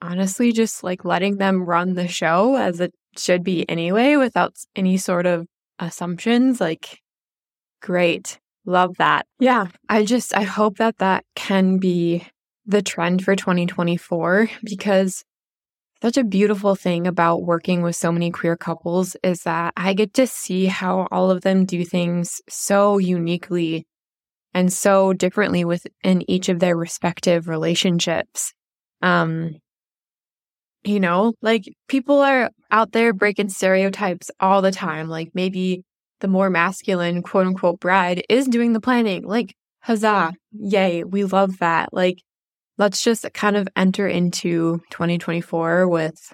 honestly 0.00 0.52
just 0.52 0.82
like 0.82 1.04
letting 1.04 1.36
them 1.36 1.64
run 1.64 1.94
the 1.94 2.08
show 2.08 2.56
as 2.56 2.80
it 2.80 2.92
should 3.16 3.44
be 3.44 3.68
anyway 3.68 4.16
without 4.16 4.56
any 4.76 4.96
sort 4.96 5.26
of 5.26 5.46
assumptions, 5.78 6.60
like 6.60 7.00
great. 7.80 8.38
Love 8.64 8.96
that. 8.98 9.26
Yeah, 9.40 9.66
I 9.88 10.04
just 10.04 10.36
I 10.36 10.42
hope 10.42 10.78
that 10.78 10.98
that 10.98 11.24
can 11.34 11.78
be 11.78 12.26
the 12.64 12.82
trend 12.82 13.24
for 13.24 13.34
2024 13.34 14.48
because 14.64 15.24
such 16.00 16.16
a 16.16 16.24
beautiful 16.24 16.74
thing 16.74 17.06
about 17.06 17.44
working 17.44 17.82
with 17.82 17.94
so 17.94 18.10
many 18.10 18.30
queer 18.30 18.56
couples 18.56 19.16
is 19.22 19.42
that 19.42 19.72
I 19.76 19.94
get 19.94 20.14
to 20.14 20.26
see 20.26 20.66
how 20.66 21.06
all 21.12 21.30
of 21.30 21.42
them 21.42 21.64
do 21.64 21.84
things 21.84 22.40
so 22.48 22.98
uniquely 22.98 23.86
and 24.54 24.72
so 24.72 25.12
differently 25.12 25.64
within 25.64 26.28
each 26.28 26.48
of 26.48 26.58
their 26.58 26.76
respective 26.76 27.48
relationships. 27.48 28.52
Um, 29.00 29.56
you 30.84 31.00
know, 31.00 31.34
like 31.42 31.64
people 31.88 32.20
are 32.20 32.50
out 32.70 32.92
there 32.92 33.12
breaking 33.12 33.48
stereotypes 33.48 34.30
all 34.40 34.62
the 34.62 34.72
time. 34.72 35.08
Like 35.08 35.30
maybe 35.34 35.84
the 36.20 36.28
more 36.28 36.50
masculine 36.50 37.22
quote 37.22 37.46
unquote 37.46 37.80
bride 37.80 38.24
is 38.28 38.46
doing 38.46 38.72
the 38.72 38.80
planning. 38.80 39.24
Like, 39.24 39.54
huzzah, 39.80 40.32
yay, 40.52 41.04
we 41.04 41.24
love 41.24 41.58
that. 41.58 41.92
Like, 41.92 42.18
let's 42.78 43.02
just 43.02 43.26
kind 43.34 43.56
of 43.56 43.68
enter 43.76 44.08
into 44.08 44.80
2024 44.90 45.88
with 45.88 46.32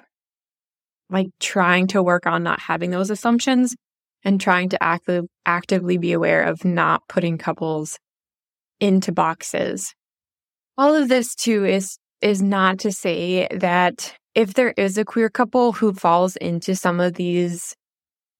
like 1.10 1.28
trying 1.40 1.86
to 1.88 2.02
work 2.02 2.26
on 2.26 2.42
not 2.42 2.60
having 2.60 2.90
those 2.90 3.10
assumptions 3.10 3.74
and 4.24 4.40
trying 4.40 4.68
to 4.68 4.82
active, 4.82 5.24
actively 5.46 5.96
be 5.96 6.12
aware 6.12 6.42
of 6.42 6.64
not 6.64 7.02
putting 7.08 7.38
couples 7.38 7.98
into 8.80 9.10
boxes. 9.10 9.94
All 10.76 10.94
of 10.94 11.08
this 11.08 11.34
too 11.34 11.64
is 11.64 11.98
is 12.20 12.42
not 12.42 12.80
to 12.80 12.92
say 12.92 13.46
that 13.50 14.14
if 14.34 14.54
there 14.54 14.74
is 14.76 14.98
a 14.98 15.04
queer 15.04 15.28
couple 15.28 15.72
who 15.72 15.92
falls 15.92 16.36
into 16.36 16.74
some 16.74 17.00
of 17.00 17.14
these, 17.14 17.74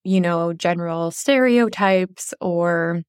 you 0.05 0.21
know, 0.21 0.53
general 0.53 1.11
stereotypes 1.11 2.35
or 2.41 3.03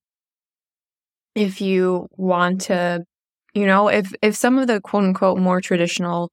if 1.36 1.62
you 1.62 2.08
want 2.18 2.62
to 2.62 3.04
you 3.54 3.66
know, 3.66 3.88
if 3.88 4.14
if 4.22 4.36
some 4.36 4.58
of 4.58 4.68
the 4.68 4.80
quote 4.82 5.04
unquote 5.04 5.40
more 5.40 5.62
traditional 5.62 6.30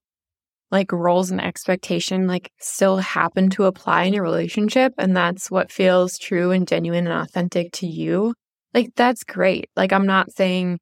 like 0.71 0.91
roles 0.91 1.31
and 1.31 1.41
expectation 1.41 2.27
like 2.27 2.51
still 2.59 2.97
happen 2.97 3.49
to 3.49 3.65
apply 3.65 4.03
in 4.03 4.13
your 4.13 4.23
relationship 4.23 4.93
and 4.97 5.15
that's 5.15 5.49
what 5.49 5.71
feels 5.71 6.17
true 6.17 6.51
and 6.51 6.67
genuine 6.67 7.07
and 7.07 7.21
authentic 7.21 7.71
to 7.73 7.87
you, 7.87 8.33
like 8.73 8.91
that's 8.95 9.23
great. 9.23 9.69
Like 9.75 9.93
I'm 9.93 10.05
not 10.05 10.31
saying 10.31 10.79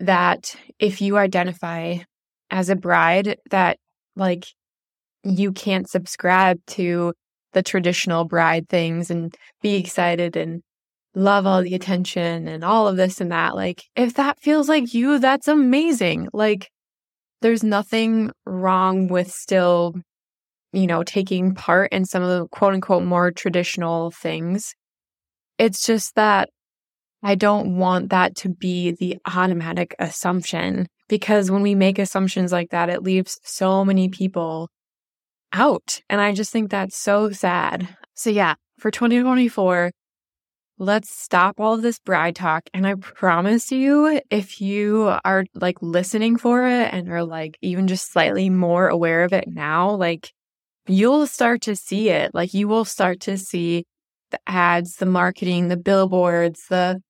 that 0.00 0.56
if 0.78 1.00
you 1.00 1.16
identify 1.16 1.98
as 2.50 2.70
a 2.70 2.76
bride 2.76 3.38
that 3.50 3.78
like 4.16 4.46
you 5.36 5.52
can't 5.52 5.88
subscribe 5.88 6.58
to 6.68 7.12
the 7.52 7.62
traditional 7.62 8.24
bride 8.24 8.68
things 8.68 9.10
and 9.10 9.34
be 9.62 9.76
excited 9.76 10.36
and 10.36 10.62
love 11.14 11.46
all 11.46 11.62
the 11.62 11.74
attention 11.74 12.46
and 12.46 12.64
all 12.64 12.86
of 12.86 12.96
this 12.96 13.20
and 13.20 13.32
that. 13.32 13.56
Like, 13.56 13.82
if 13.96 14.14
that 14.14 14.40
feels 14.40 14.68
like 14.68 14.94
you, 14.94 15.18
that's 15.18 15.48
amazing. 15.48 16.28
Like, 16.32 16.70
there's 17.40 17.62
nothing 17.62 18.30
wrong 18.46 19.08
with 19.08 19.30
still, 19.30 19.94
you 20.72 20.86
know, 20.86 21.02
taking 21.02 21.54
part 21.54 21.92
in 21.92 22.04
some 22.04 22.22
of 22.22 22.28
the 22.28 22.48
quote 22.48 22.74
unquote 22.74 23.04
more 23.04 23.30
traditional 23.30 24.10
things. 24.10 24.74
It's 25.58 25.84
just 25.84 26.14
that 26.14 26.50
I 27.22 27.34
don't 27.34 27.78
want 27.78 28.10
that 28.10 28.36
to 28.36 28.48
be 28.48 28.92
the 28.92 29.18
automatic 29.26 29.94
assumption 29.98 30.86
because 31.08 31.50
when 31.50 31.62
we 31.62 31.74
make 31.74 31.98
assumptions 31.98 32.52
like 32.52 32.70
that, 32.70 32.90
it 32.90 33.02
leaves 33.02 33.40
so 33.42 33.84
many 33.84 34.08
people 34.08 34.68
out. 35.52 36.00
And 36.08 36.20
I 36.20 36.32
just 36.32 36.52
think 36.52 36.70
that's 36.70 36.96
so 36.96 37.30
sad. 37.30 37.88
So, 38.14 38.30
yeah, 38.30 38.54
for 38.78 38.90
2024, 38.90 39.92
let's 40.78 41.10
stop 41.10 41.58
all 41.58 41.76
this 41.76 41.98
bride 41.98 42.36
talk. 42.36 42.68
And 42.72 42.86
I 42.86 42.94
promise 42.94 43.72
you, 43.72 44.20
if 44.30 44.60
you 44.60 45.14
are 45.24 45.44
like 45.54 45.76
listening 45.80 46.36
for 46.36 46.66
it 46.66 46.92
and 46.92 47.10
are 47.10 47.24
like 47.24 47.56
even 47.60 47.88
just 47.88 48.12
slightly 48.12 48.48
more 48.50 48.88
aware 48.88 49.24
of 49.24 49.32
it 49.32 49.44
now, 49.48 49.90
like 49.90 50.32
you'll 50.86 51.26
start 51.26 51.62
to 51.62 51.76
see 51.76 52.10
it. 52.10 52.32
Like 52.34 52.54
you 52.54 52.68
will 52.68 52.84
start 52.84 53.20
to 53.20 53.36
see 53.36 53.84
the 54.30 54.38
ads, 54.46 54.96
the 54.96 55.06
marketing, 55.06 55.68
the 55.68 55.76
billboards, 55.76 56.60
the 56.70 57.00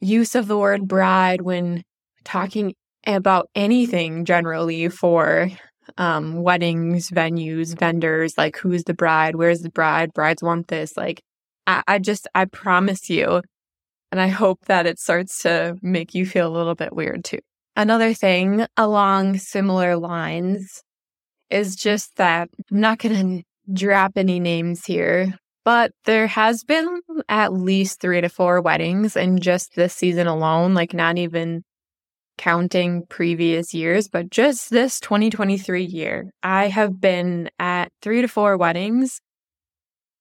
use 0.00 0.34
of 0.34 0.46
the 0.46 0.58
word 0.58 0.86
bride 0.88 1.42
when 1.42 1.82
talking 2.24 2.74
about 3.06 3.48
anything 3.54 4.24
generally 4.24 4.88
for 4.88 5.48
um, 5.98 6.42
weddings, 6.42 7.10
venues, 7.10 7.78
vendors, 7.78 8.36
like 8.36 8.56
who's 8.56 8.84
the 8.84 8.94
bride, 8.94 9.36
where's 9.36 9.60
the 9.60 9.70
bride, 9.70 10.12
brides 10.12 10.42
want 10.42 10.68
this, 10.68 10.96
like 10.96 11.22
I, 11.66 11.82
I 11.86 11.98
just, 11.98 12.28
I 12.34 12.44
promise 12.44 13.10
you, 13.10 13.42
and 14.12 14.20
I 14.20 14.28
hope 14.28 14.64
that 14.66 14.86
it 14.86 14.98
starts 14.98 15.42
to 15.42 15.76
make 15.82 16.14
you 16.14 16.26
feel 16.26 16.48
a 16.48 16.56
little 16.56 16.74
bit 16.74 16.94
weird 16.94 17.24
too. 17.24 17.40
Another 17.74 18.14
thing 18.14 18.66
along 18.76 19.38
similar 19.38 19.96
lines 19.96 20.82
is 21.50 21.76
just 21.76 22.16
that 22.16 22.48
I'm 22.70 22.80
not 22.80 22.98
going 22.98 23.38
to 23.38 23.44
drop 23.72 24.12
any 24.16 24.40
names 24.40 24.84
here, 24.84 25.34
but 25.64 25.92
there 26.04 26.26
has 26.26 26.64
been 26.64 27.00
at 27.28 27.52
least 27.52 28.00
three 28.00 28.20
to 28.20 28.28
four 28.28 28.60
weddings 28.60 29.16
in 29.16 29.40
just 29.40 29.74
this 29.74 29.94
season 29.94 30.26
alone, 30.26 30.74
like 30.74 30.94
not 30.94 31.18
even 31.18 31.64
counting 32.38 33.06
previous 33.06 33.74
years, 33.74 34.08
but 34.08 34.30
just 34.30 34.70
this 34.70 35.00
2023 35.00 35.84
year. 35.84 36.30
I 36.42 36.68
have 36.68 37.00
been 37.00 37.50
at 37.58 37.92
three 38.02 38.22
to 38.22 38.28
four 38.28 38.56
weddings 38.56 39.20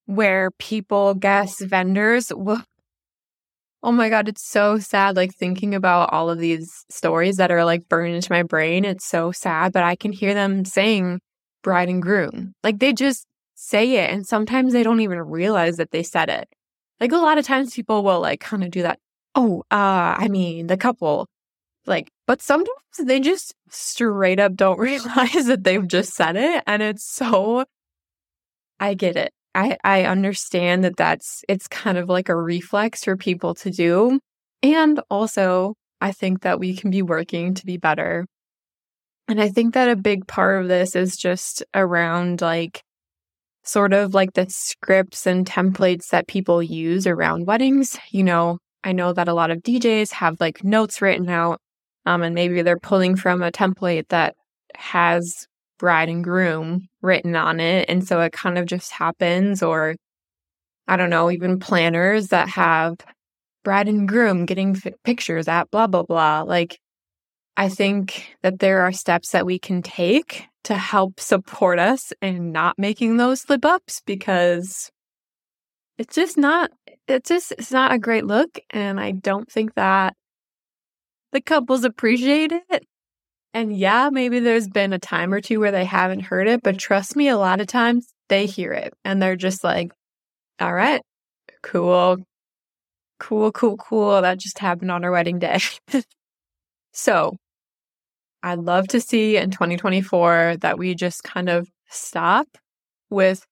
where 0.05 0.51
people, 0.59 1.13
guests, 1.13 1.61
vendors 1.61 2.31
will. 2.35 2.63
Oh 3.83 3.91
my 3.91 4.09
God, 4.09 4.27
it's 4.27 4.43
so 4.43 4.79
sad. 4.79 5.15
Like 5.15 5.33
thinking 5.33 5.75
about 5.75 6.11
all 6.11 6.29
of 6.29 6.39
these 6.39 6.85
stories 6.89 7.37
that 7.37 7.51
are 7.51 7.63
like 7.65 7.87
burned 7.87 8.15
into 8.15 8.31
my 8.31 8.41
brain. 8.41 8.83
It's 8.83 9.05
so 9.05 9.31
sad, 9.31 9.73
but 9.73 9.83
I 9.83 9.95
can 9.95 10.11
hear 10.11 10.33
them 10.33 10.65
saying 10.65 11.19
bride 11.61 11.89
and 11.89 12.01
groom. 12.01 12.53
Like 12.63 12.79
they 12.79 12.93
just 12.93 13.27
say 13.55 13.97
it. 13.97 14.09
And 14.09 14.25
sometimes 14.25 14.73
they 14.73 14.83
don't 14.83 15.01
even 15.01 15.19
realize 15.19 15.77
that 15.77 15.91
they 15.91 16.03
said 16.03 16.29
it. 16.29 16.47
Like 16.99 17.11
a 17.11 17.17
lot 17.17 17.37
of 17.37 17.45
times 17.45 17.73
people 17.73 18.03
will 18.03 18.21
like 18.21 18.39
kind 18.39 18.63
of 18.63 18.71
do 18.71 18.81
that. 18.81 18.99
Oh, 19.35 19.63
uh, 19.69 20.15
I 20.17 20.29
mean, 20.29 20.67
the 20.67 20.77
couple. 20.77 21.27
Like, 21.87 22.11
but 22.27 22.41
sometimes 22.41 22.75
they 23.03 23.19
just 23.19 23.53
straight 23.69 24.39
up 24.39 24.55
don't 24.55 24.79
realize 24.79 25.45
that 25.45 25.63
they've 25.63 25.87
just 25.87 26.13
said 26.13 26.35
it. 26.35 26.63
And 26.67 26.81
it's 26.81 27.03
so, 27.03 27.65
I 28.79 28.93
get 28.93 29.15
it. 29.15 29.31
I, 29.53 29.77
I 29.83 30.03
understand 30.03 30.83
that 30.83 30.97
that's, 30.97 31.43
it's 31.47 31.67
kind 31.67 31.97
of 31.97 32.09
like 32.09 32.27
a 32.29 32.35
reflex 32.35 33.03
for 33.03 33.15
people 33.15 33.55
to 33.55 33.71
do. 33.71 34.19
And 34.61 34.99
also, 35.09 35.75
I 36.01 36.11
think 36.11 36.41
that 36.41 36.59
we 36.59 36.75
can 36.75 36.91
be 36.91 37.01
working 37.01 37.53
to 37.53 37.65
be 37.65 37.77
better. 37.77 38.25
And 39.27 39.41
I 39.41 39.49
think 39.49 39.73
that 39.73 39.89
a 39.89 39.95
big 39.95 40.27
part 40.27 40.61
of 40.61 40.67
this 40.67 40.95
is 40.95 41.17
just 41.17 41.63
around 41.73 42.41
like 42.41 42.83
sort 43.63 43.93
of 43.93 44.13
like 44.13 44.33
the 44.33 44.45
scripts 44.49 45.25
and 45.25 45.45
templates 45.45 46.09
that 46.09 46.27
people 46.27 46.61
use 46.61 47.07
around 47.07 47.47
weddings. 47.47 47.97
You 48.11 48.23
know, 48.23 48.59
I 48.83 48.91
know 48.91 49.13
that 49.13 49.27
a 49.27 49.33
lot 49.33 49.51
of 49.51 49.63
DJs 49.63 50.11
have 50.13 50.39
like 50.39 50.63
notes 50.63 51.01
written 51.01 51.29
out, 51.29 51.59
um, 52.05 52.21
and 52.21 52.35
maybe 52.35 52.61
they're 52.61 52.79
pulling 52.79 53.15
from 53.15 53.41
a 53.41 53.51
template 53.51 54.07
that 54.09 54.35
has 54.75 55.47
bride 55.77 56.09
and 56.09 56.23
groom 56.23 56.87
written 57.01 57.35
on 57.35 57.59
it. 57.59 57.89
And 57.89 58.07
so 58.07 58.21
it 58.21 58.31
kind 58.31 58.57
of 58.57 58.65
just 58.65 58.91
happens, 58.91 59.61
or 59.61 59.95
I 60.87 60.97
don't 60.97 61.09
know, 61.09 61.31
even 61.31 61.59
planners 61.59 62.27
that 62.27 62.47
have 62.49 62.97
bride 63.63 63.87
and 63.87 64.07
groom 64.07 64.45
getting 64.45 64.75
f- 64.75 64.93
pictures 65.03 65.47
at 65.47 65.71
blah, 65.71 65.87
blah, 65.87 66.03
blah. 66.03 66.43
Like, 66.43 66.79
I 67.57 67.69
think 67.69 68.35
that 68.43 68.59
there 68.59 68.81
are 68.81 68.91
steps 68.91 69.31
that 69.31 69.45
we 69.45 69.59
can 69.59 69.81
take 69.81 70.45
to 70.65 70.75
help 70.75 71.19
support 71.19 71.79
us 71.79 72.11
in 72.21 72.51
not 72.51 72.77
making 72.77 73.17
those 73.17 73.41
slip 73.41 73.65
ups 73.65 74.01
because 74.05 74.91
it's 75.97 76.15
just 76.15 76.37
not, 76.37 76.71
it's 77.07 77.29
just, 77.29 77.53
it's 77.53 77.71
not 77.71 77.93
a 77.93 77.99
great 77.99 78.25
look. 78.25 78.59
And 78.71 78.99
I 78.99 79.11
don't 79.11 79.49
think 79.49 79.75
that 79.75 80.15
the 81.35 81.41
couples 81.41 81.83
appreciate 81.83 82.53
it. 82.53 82.87
And 83.53 83.75
yeah, 83.75 84.09
maybe 84.09 84.39
there's 84.39 84.69
been 84.69 84.93
a 84.93 84.99
time 84.99 85.33
or 85.33 85.41
two 85.41 85.59
where 85.59 85.71
they 85.71 85.83
haven't 85.83 86.21
heard 86.21 86.47
it, 86.47 86.63
but 86.63 86.77
trust 86.77 87.15
me, 87.15 87.27
a 87.27 87.37
lot 87.37 87.59
of 87.59 87.67
times 87.67 88.07
they 88.29 88.45
hear 88.45 88.71
it 88.71 88.93
and 89.03 89.21
they're 89.21 89.35
just 89.35 89.61
like, 89.61 89.91
all 90.61 90.73
right, 90.73 91.01
cool, 91.61 92.17
cool, 93.19 93.51
cool, 93.51 93.75
cool. 93.75 94.21
That 94.21 94.39
just 94.39 94.59
happened 94.59 94.91
on 94.91 95.03
our 95.03 95.11
wedding 95.11 95.39
day. 95.39 95.59
so 96.93 97.35
I'd 98.41 98.59
love 98.59 98.87
to 98.89 99.01
see 99.01 99.35
in 99.35 99.51
2024 99.51 100.57
that 100.61 100.77
we 100.77 100.95
just 100.95 101.23
kind 101.23 101.49
of 101.49 101.67
stop 101.89 102.47
with 103.09 103.45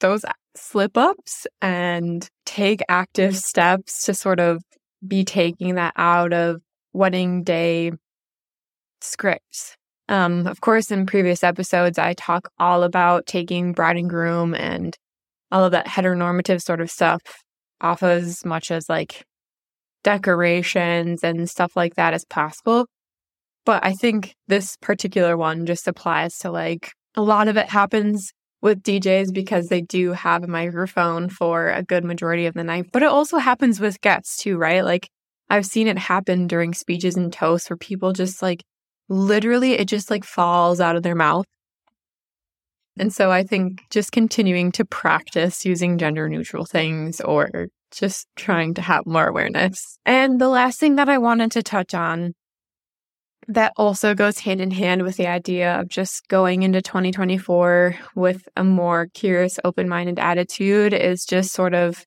those 0.00 0.24
slip 0.56 0.96
ups 0.96 1.46
and 1.60 2.26
take 2.46 2.80
active 2.88 3.36
steps 3.36 4.06
to 4.06 4.14
sort 4.14 4.40
of 4.40 4.62
be 5.06 5.24
taking 5.24 5.74
that 5.74 5.92
out 5.96 6.32
of 6.32 6.62
wedding 6.92 7.42
day 7.42 7.92
scripts. 9.00 9.76
Um, 10.08 10.46
of 10.46 10.60
course, 10.60 10.90
in 10.90 11.06
previous 11.06 11.42
episodes, 11.42 11.98
I 11.98 12.14
talk 12.14 12.50
all 12.58 12.82
about 12.82 13.26
taking 13.26 13.72
bride 13.72 13.96
and 13.96 14.10
groom 14.10 14.54
and 14.54 14.96
all 15.50 15.64
of 15.64 15.72
that 15.72 15.86
heteronormative 15.86 16.62
sort 16.62 16.80
of 16.80 16.90
stuff 16.90 17.20
off 17.80 18.02
as 18.02 18.44
much 18.44 18.70
as 18.70 18.88
like 18.88 19.24
decorations 20.04 21.22
and 21.22 21.48
stuff 21.48 21.76
like 21.76 21.94
that 21.94 22.14
as 22.14 22.24
possible. 22.24 22.86
But 23.64 23.84
I 23.84 23.92
think 23.92 24.34
this 24.48 24.76
particular 24.80 25.36
one 25.36 25.66
just 25.66 25.86
applies 25.86 26.38
to 26.38 26.50
like 26.50 26.92
a 27.14 27.22
lot 27.22 27.48
of 27.48 27.56
it 27.56 27.68
happens 27.68 28.32
with 28.60 28.82
DJs 28.82 29.32
because 29.32 29.68
they 29.68 29.80
do 29.80 30.12
have 30.12 30.44
a 30.44 30.48
microphone 30.48 31.28
for 31.28 31.68
a 31.68 31.82
good 31.82 32.04
majority 32.04 32.46
of 32.46 32.54
the 32.54 32.64
night. 32.64 32.86
But 32.92 33.02
it 33.02 33.08
also 33.08 33.38
happens 33.38 33.80
with 33.80 34.00
guests 34.00 34.38
too, 34.42 34.56
right? 34.56 34.84
Like 34.84 35.10
I've 35.52 35.66
seen 35.66 35.86
it 35.86 35.98
happen 35.98 36.46
during 36.46 36.72
speeches 36.72 37.14
and 37.14 37.30
toasts 37.30 37.68
where 37.68 37.76
people 37.76 38.14
just 38.14 38.40
like 38.40 38.64
literally 39.10 39.72
it 39.72 39.84
just 39.84 40.10
like 40.10 40.24
falls 40.24 40.80
out 40.80 40.96
of 40.96 41.02
their 41.02 41.14
mouth. 41.14 41.44
And 42.98 43.12
so 43.12 43.30
I 43.30 43.42
think 43.42 43.82
just 43.90 44.12
continuing 44.12 44.72
to 44.72 44.86
practice 44.86 45.66
using 45.66 45.98
gender 45.98 46.26
neutral 46.26 46.64
things 46.64 47.20
or 47.20 47.68
just 47.90 48.28
trying 48.34 48.72
to 48.74 48.80
have 48.80 49.04
more 49.04 49.26
awareness. 49.26 49.98
And 50.06 50.40
the 50.40 50.48
last 50.48 50.80
thing 50.80 50.96
that 50.96 51.10
I 51.10 51.18
wanted 51.18 51.52
to 51.52 51.62
touch 51.62 51.92
on 51.92 52.32
that 53.46 53.74
also 53.76 54.14
goes 54.14 54.38
hand 54.38 54.62
in 54.62 54.70
hand 54.70 55.02
with 55.02 55.18
the 55.18 55.26
idea 55.26 55.78
of 55.78 55.88
just 55.88 56.26
going 56.28 56.62
into 56.62 56.80
2024 56.80 57.94
with 58.14 58.48
a 58.56 58.64
more 58.64 59.08
curious, 59.12 59.58
open 59.64 59.86
minded 59.86 60.18
attitude 60.18 60.94
is 60.94 61.26
just 61.26 61.52
sort 61.52 61.74
of 61.74 62.06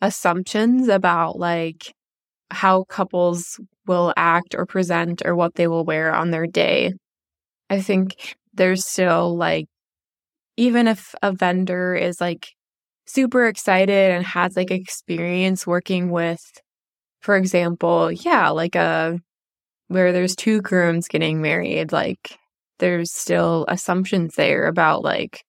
assumptions 0.00 0.86
about 0.86 1.36
like 1.36 1.92
how 2.54 2.84
couples 2.84 3.60
will 3.86 4.14
act 4.16 4.54
or 4.54 4.64
present 4.64 5.22
or 5.24 5.34
what 5.34 5.56
they 5.56 5.66
will 5.66 5.84
wear 5.84 6.14
on 6.14 6.30
their 6.30 6.46
day. 6.46 6.92
I 7.68 7.80
think 7.80 8.36
there's 8.54 8.86
still 8.86 9.36
like, 9.36 9.66
even 10.56 10.86
if 10.86 11.14
a 11.22 11.32
vendor 11.32 11.94
is 11.94 12.20
like 12.20 12.48
super 13.06 13.46
excited 13.46 14.12
and 14.12 14.24
has 14.24 14.56
like 14.56 14.70
experience 14.70 15.66
working 15.66 16.10
with, 16.10 16.40
for 17.20 17.36
example, 17.36 18.12
yeah, 18.12 18.50
like 18.50 18.76
a 18.76 19.18
where 19.88 20.12
there's 20.12 20.36
two 20.36 20.62
grooms 20.62 21.08
getting 21.08 21.42
married, 21.42 21.92
like 21.92 22.38
there's 22.78 23.12
still 23.12 23.66
assumptions 23.68 24.34
there 24.36 24.66
about 24.66 25.02
like, 25.02 25.44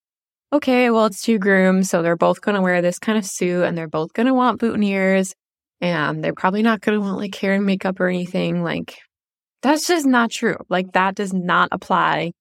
okay, 0.52 0.90
well, 0.90 1.06
it's 1.06 1.22
two 1.22 1.38
grooms, 1.38 1.88
so 1.88 2.02
they're 2.02 2.16
both 2.16 2.40
going 2.40 2.54
to 2.54 2.62
wear 2.62 2.82
this 2.82 2.98
kind 2.98 3.18
of 3.18 3.24
suit 3.24 3.64
and 3.64 3.76
they're 3.78 3.88
both 3.88 4.12
going 4.12 4.26
to 4.26 4.34
want 4.34 4.60
boutonnieres 4.60 5.32
and 5.80 6.22
they're 6.22 6.34
probably 6.34 6.62
not 6.62 6.80
going 6.80 6.98
to 6.98 7.04
want 7.04 7.18
like 7.18 7.34
hair 7.34 7.54
and 7.54 7.66
makeup 7.66 8.00
or 8.00 8.08
anything. 8.08 8.62
Like, 8.62 8.98
that's 9.62 9.86
just 9.86 10.06
not 10.06 10.30
true. 10.30 10.56
Like, 10.68 10.92
that 10.92 11.14
does 11.14 11.32
not 11.32 11.68
apply. 11.72 12.32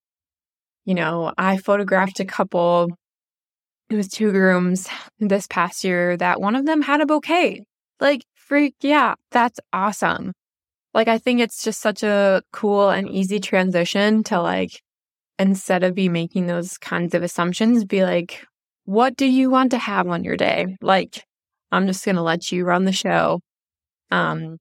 You 0.85 0.93
know, 0.93 1.33
I 1.37 1.57
photographed 1.57 2.19
a 2.19 2.25
couple, 2.25 2.89
it 3.89 3.95
was 3.95 4.07
two 4.07 4.31
grooms 4.31 4.87
this 5.19 5.47
past 5.47 5.83
year 5.83 6.15
that 6.17 6.39
one 6.39 6.55
of 6.55 6.65
them 6.65 6.81
had 6.81 7.01
a 7.01 7.05
bouquet. 7.05 7.63
Like, 7.99 8.21
freak, 8.35 8.75
yeah, 8.81 9.15
that's 9.31 9.59
awesome. 9.73 10.33
Like, 10.93 11.07
I 11.07 11.17
think 11.17 11.39
it's 11.39 11.63
just 11.63 11.81
such 11.81 12.03
a 12.03 12.41
cool 12.53 12.89
and 12.89 13.09
easy 13.09 13.39
transition 13.39 14.23
to 14.25 14.41
like, 14.41 14.81
instead 15.39 15.83
of 15.83 15.95
be 15.95 16.07
making 16.07 16.47
those 16.47 16.77
kinds 16.77 17.13
of 17.13 17.23
assumptions, 17.23 17.83
be 17.83 18.03
like, 18.03 18.45
what 18.85 19.17
do 19.17 19.25
you 19.25 19.49
want 19.49 19.71
to 19.71 19.77
have 19.77 20.07
on 20.07 20.23
your 20.23 20.37
day? 20.37 20.77
Like, 20.81 21.25
I'm 21.71 21.87
just 21.87 22.05
going 22.05 22.15
to 22.15 22.21
let 22.21 22.51
you 22.51 22.65
run 22.65 22.85
the 22.85 22.91
show. 22.91 23.41
Um, 24.11 24.57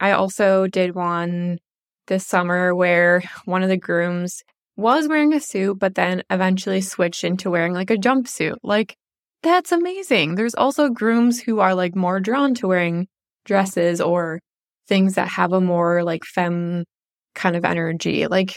I 0.00 0.12
also 0.12 0.66
did 0.66 0.94
one 0.94 1.58
this 2.06 2.26
summer 2.26 2.74
where 2.74 3.22
one 3.44 3.62
of 3.62 3.68
the 3.68 3.76
grooms 3.76 4.42
was 4.76 5.08
wearing 5.08 5.32
a 5.32 5.40
suit, 5.40 5.78
but 5.78 5.94
then 5.94 6.22
eventually 6.30 6.80
switched 6.80 7.24
into 7.24 7.50
wearing 7.50 7.72
like 7.72 7.90
a 7.90 7.96
jumpsuit. 7.96 8.56
Like, 8.62 8.96
that's 9.42 9.72
amazing. 9.72 10.34
There's 10.34 10.54
also 10.54 10.88
grooms 10.88 11.40
who 11.40 11.60
are 11.60 11.74
like 11.74 11.94
more 11.94 12.20
drawn 12.20 12.54
to 12.56 12.68
wearing 12.68 13.08
dresses 13.44 14.00
or 14.00 14.40
things 14.88 15.14
that 15.14 15.28
have 15.28 15.52
a 15.52 15.60
more 15.60 16.02
like 16.02 16.24
femme 16.24 16.84
kind 17.34 17.56
of 17.56 17.64
energy. 17.64 18.26
Like 18.26 18.56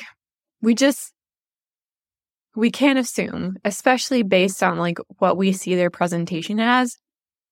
we 0.62 0.74
just 0.76 1.14
we 2.56 2.72
can't 2.72 3.00
assume, 3.00 3.58
especially 3.64 4.24
based 4.24 4.62
on 4.62 4.78
like 4.78 4.98
what 5.20 5.38
we 5.38 5.54
see 5.54 5.76
their 5.76 5.90
presentation 5.90 6.60
as. 6.60 6.98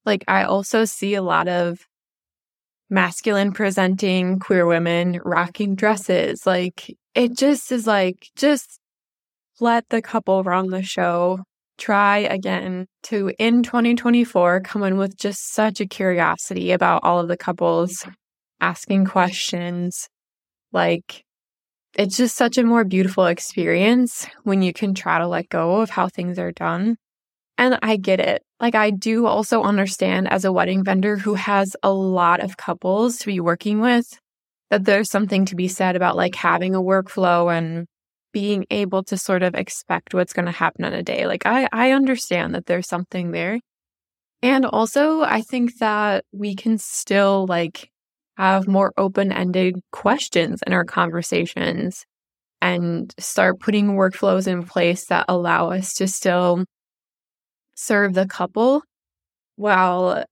Like 0.05 0.23
I 0.27 0.43
also 0.43 0.85
see 0.85 1.15
a 1.15 1.21
lot 1.21 1.47
of 1.47 1.85
masculine 2.89 3.51
presenting 3.51 4.39
queer 4.39 4.65
women 4.65 5.19
rocking 5.23 5.75
dresses. 5.75 6.45
Like 6.45 6.95
it 7.15 7.37
just 7.37 7.71
is 7.71 7.85
like 7.85 8.29
just 8.35 8.79
let 9.59 9.87
the 9.89 10.01
couple 10.01 10.43
run 10.43 10.69
the 10.69 10.83
show. 10.83 11.39
Try 11.77 12.19
again 12.19 12.87
to 13.03 13.31
in 13.39 13.63
2024 13.63 14.61
come 14.61 14.83
in 14.83 14.97
with 14.97 15.15
just 15.17 15.53
such 15.53 15.79
a 15.79 15.85
curiosity 15.85 16.71
about 16.71 17.03
all 17.03 17.19
of 17.19 17.29
the 17.29 17.37
couples 17.37 18.05
asking 18.59 19.05
questions. 19.05 20.09
Like, 20.71 21.23
it's 21.95 22.17
just 22.17 22.35
such 22.35 22.57
a 22.57 22.63
more 22.63 22.83
beautiful 22.83 23.25
experience 23.25 24.27
when 24.43 24.61
you 24.61 24.73
can 24.73 24.93
try 24.93 25.19
to 25.19 25.27
let 25.27 25.49
go 25.49 25.81
of 25.81 25.89
how 25.89 26.07
things 26.07 26.37
are 26.37 26.51
done. 26.51 26.97
And 27.59 27.77
I 27.81 27.97
get 27.97 28.21
it. 28.21 28.41
Like, 28.61 28.73
I 28.73 28.89
do 28.89 29.25
also 29.25 29.63
understand 29.63 30.31
as 30.31 30.45
a 30.45 30.51
wedding 30.51 30.81
vendor 30.81 31.17
who 31.17 31.33
has 31.33 31.75
a 31.83 31.91
lot 31.91 32.39
of 32.39 32.55
couples 32.55 33.17
to 33.17 33.25
be 33.27 33.41
working 33.41 33.81
with 33.81 34.07
that 34.69 34.85
there's 34.85 35.09
something 35.11 35.43
to 35.45 35.57
be 35.57 35.67
said 35.67 35.97
about 35.97 36.15
like 36.15 36.35
having 36.35 36.73
a 36.73 36.81
workflow 36.81 37.55
and 37.55 37.85
being 38.31 38.65
able 38.71 39.03
to 39.03 39.17
sort 39.17 39.43
of 39.43 39.55
expect 39.55 40.13
what's 40.13 40.31
going 40.31 40.45
to 40.45 40.53
happen 40.53 40.85
on 40.85 40.93
a 40.93 41.03
day. 41.03 41.27
Like, 41.27 41.45
I, 41.45 41.67
I 41.73 41.91
understand 41.91 42.55
that 42.55 42.65
there's 42.65 42.87
something 42.87 43.31
there. 43.31 43.59
And 44.41 44.65
also, 44.65 45.21
I 45.21 45.41
think 45.41 45.79
that 45.79 46.23
we 46.31 46.55
can 46.55 46.77
still 46.77 47.45
like 47.45 47.89
have 48.37 48.69
more 48.69 48.93
open 48.97 49.33
ended 49.33 49.75
questions 49.91 50.61
in 50.65 50.71
our 50.71 50.85
conversations 50.85 52.05
and 52.61 53.13
start 53.19 53.59
putting 53.59 53.97
workflows 53.97 54.47
in 54.47 54.63
place 54.63 55.07
that 55.07 55.25
allow 55.27 55.71
us 55.71 55.93
to 55.95 56.07
still 56.07 56.63
serve 57.79 58.13
the 58.13 58.27
couple 58.27 58.83
while 59.55 60.25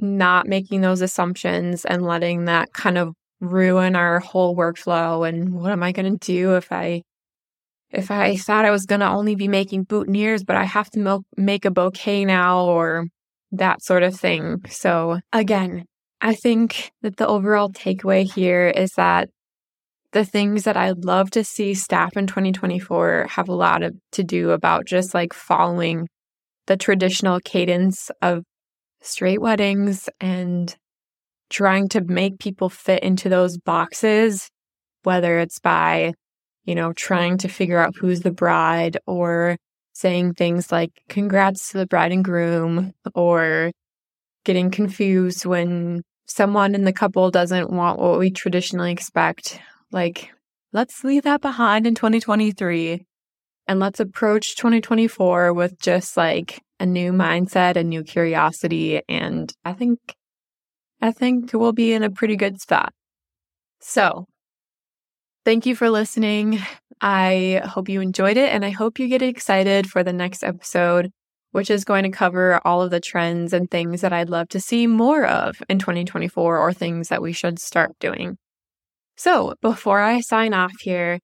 not 0.00 0.46
making 0.46 0.80
those 0.80 1.00
assumptions 1.00 1.84
and 1.84 2.04
letting 2.04 2.44
that 2.44 2.72
kind 2.72 2.96
of 2.96 3.14
ruin 3.40 3.96
our 3.96 4.20
whole 4.20 4.56
workflow 4.56 5.28
and 5.28 5.52
what 5.52 5.72
am 5.72 5.82
i 5.82 5.92
going 5.92 6.18
to 6.18 6.26
do 6.26 6.56
if 6.56 6.70
i 6.70 7.02
if 7.90 8.10
i 8.10 8.36
thought 8.36 8.64
i 8.64 8.70
was 8.70 8.86
going 8.86 9.00
to 9.00 9.08
only 9.08 9.34
be 9.34 9.48
making 9.48 9.84
boutonnieres 9.84 10.44
but 10.44 10.56
i 10.56 10.64
have 10.64 10.90
to 10.90 11.24
make 11.36 11.64
a 11.64 11.70
bouquet 11.70 12.24
now 12.24 12.64
or 12.64 13.06
that 13.50 13.82
sort 13.82 14.02
of 14.02 14.14
thing. 14.14 14.60
So 14.68 15.20
again 15.32 15.84
I 16.20 16.34
think 16.34 16.90
that 17.02 17.16
the 17.16 17.26
overall 17.26 17.70
takeaway 17.70 18.30
here 18.30 18.68
is 18.68 18.90
that 18.96 19.30
the 20.12 20.24
things 20.24 20.64
that 20.64 20.76
I'd 20.76 21.04
love 21.04 21.30
to 21.32 21.44
see 21.44 21.74
staff 21.74 22.16
in 22.16 22.26
2024 22.26 23.26
have 23.30 23.48
a 23.48 23.54
lot 23.54 23.82
of, 23.82 23.94
to 24.12 24.24
do 24.24 24.50
about 24.50 24.86
just 24.86 25.14
like 25.14 25.32
following 25.32 26.08
the 26.68 26.76
traditional 26.76 27.40
cadence 27.40 28.10
of 28.22 28.44
straight 29.00 29.40
weddings 29.40 30.08
and 30.20 30.76
trying 31.50 31.88
to 31.88 32.02
make 32.02 32.38
people 32.38 32.68
fit 32.68 33.02
into 33.02 33.28
those 33.30 33.56
boxes, 33.56 34.50
whether 35.02 35.38
it's 35.38 35.58
by, 35.58 36.12
you 36.64 36.74
know, 36.74 36.92
trying 36.92 37.38
to 37.38 37.48
figure 37.48 37.78
out 37.78 37.96
who's 37.96 38.20
the 38.20 38.30
bride 38.30 38.98
or 39.06 39.56
saying 39.94 40.34
things 40.34 40.70
like, 40.70 40.90
congrats 41.08 41.70
to 41.70 41.78
the 41.78 41.86
bride 41.86 42.12
and 42.12 42.24
groom, 42.24 42.92
or 43.14 43.72
getting 44.44 44.70
confused 44.70 45.46
when 45.46 46.02
someone 46.26 46.74
in 46.74 46.84
the 46.84 46.92
couple 46.92 47.30
doesn't 47.30 47.70
want 47.70 47.98
what 47.98 48.18
we 48.18 48.30
traditionally 48.30 48.92
expect, 48.92 49.58
like, 49.90 50.30
let's 50.74 51.02
leave 51.02 51.22
that 51.22 51.40
behind 51.40 51.86
in 51.86 51.94
2023 51.94 53.06
and 53.68 53.78
let's 53.78 54.00
approach 54.00 54.56
2024 54.56 55.52
with 55.52 55.78
just 55.78 56.16
like 56.16 56.62
a 56.80 56.86
new 56.86 57.12
mindset, 57.12 57.76
a 57.76 57.84
new 57.84 58.02
curiosity. 58.02 59.02
And 59.08 59.52
I 59.64 59.74
think, 59.74 59.98
I 61.00 61.12
think 61.12 61.52
we'll 61.52 61.72
be 61.72 61.92
in 61.92 62.02
a 62.02 62.10
pretty 62.10 62.36
good 62.36 62.60
spot. 62.60 62.92
So 63.80 64.24
thank 65.44 65.66
you 65.66 65.76
for 65.76 65.90
listening. 65.90 66.60
I 67.00 67.62
hope 67.64 67.88
you 67.88 68.00
enjoyed 68.00 68.36
it 68.36 68.52
and 68.52 68.64
I 68.64 68.70
hope 68.70 68.98
you 68.98 69.06
get 69.06 69.22
excited 69.22 69.88
for 69.88 70.02
the 70.02 70.12
next 70.12 70.42
episode 70.42 71.10
which 71.52 71.70
is 71.70 71.84
going 71.84 72.04
to 72.04 72.10
cover 72.10 72.60
all 72.66 72.82
of 72.82 72.90
the 72.90 73.00
trends 73.00 73.52
and 73.52 73.70
things 73.70 74.00
that 74.00 74.12
I'd 74.12 74.30
love 74.30 74.48
to 74.50 74.60
see 74.60 74.86
more 74.86 75.24
of 75.24 75.62
in 75.68 75.78
2024 75.78 76.58
or 76.58 76.72
things 76.72 77.08
that 77.08 77.22
we 77.22 77.32
should 77.32 77.58
start 77.58 77.92
doing. 77.98 78.36
So, 79.16 79.54
before 79.60 80.00
I 80.00 80.20
sign 80.20 80.54
off 80.54 80.72
here, 80.80 81.18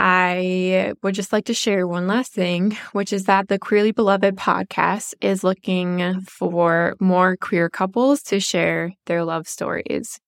I 0.00 0.92
would 1.02 1.16
just 1.16 1.32
like 1.32 1.46
to 1.46 1.54
share 1.54 1.84
one 1.84 2.06
last 2.06 2.32
thing, 2.32 2.78
which 2.92 3.12
is 3.12 3.24
that 3.24 3.48
the 3.48 3.58
Queerly 3.58 3.90
Beloved 3.90 4.36
podcast 4.36 5.14
is 5.20 5.42
looking 5.42 6.20
for 6.20 6.94
more 7.00 7.36
queer 7.36 7.68
couples 7.68 8.22
to 8.24 8.38
share 8.38 8.92
their 9.06 9.24
love 9.24 9.48
stories. 9.48 10.20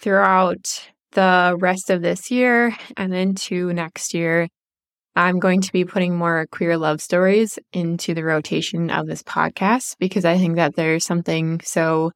Throughout 0.00 0.90
the 1.12 1.56
rest 1.60 1.88
of 1.88 2.02
this 2.02 2.32
year 2.32 2.76
and 2.96 3.14
into 3.14 3.72
next 3.72 4.12
year, 4.12 4.48
I'm 5.14 5.38
going 5.38 5.60
to 5.60 5.72
be 5.72 5.84
putting 5.84 6.16
more 6.16 6.48
queer 6.50 6.76
love 6.76 7.00
stories 7.00 7.60
into 7.72 8.12
the 8.12 8.24
rotation 8.24 8.90
of 8.90 9.06
this 9.06 9.22
podcast 9.22 9.94
because 10.00 10.24
I 10.24 10.36
think 10.36 10.56
that 10.56 10.74
there's 10.74 11.04
something 11.04 11.60
so 11.62 12.10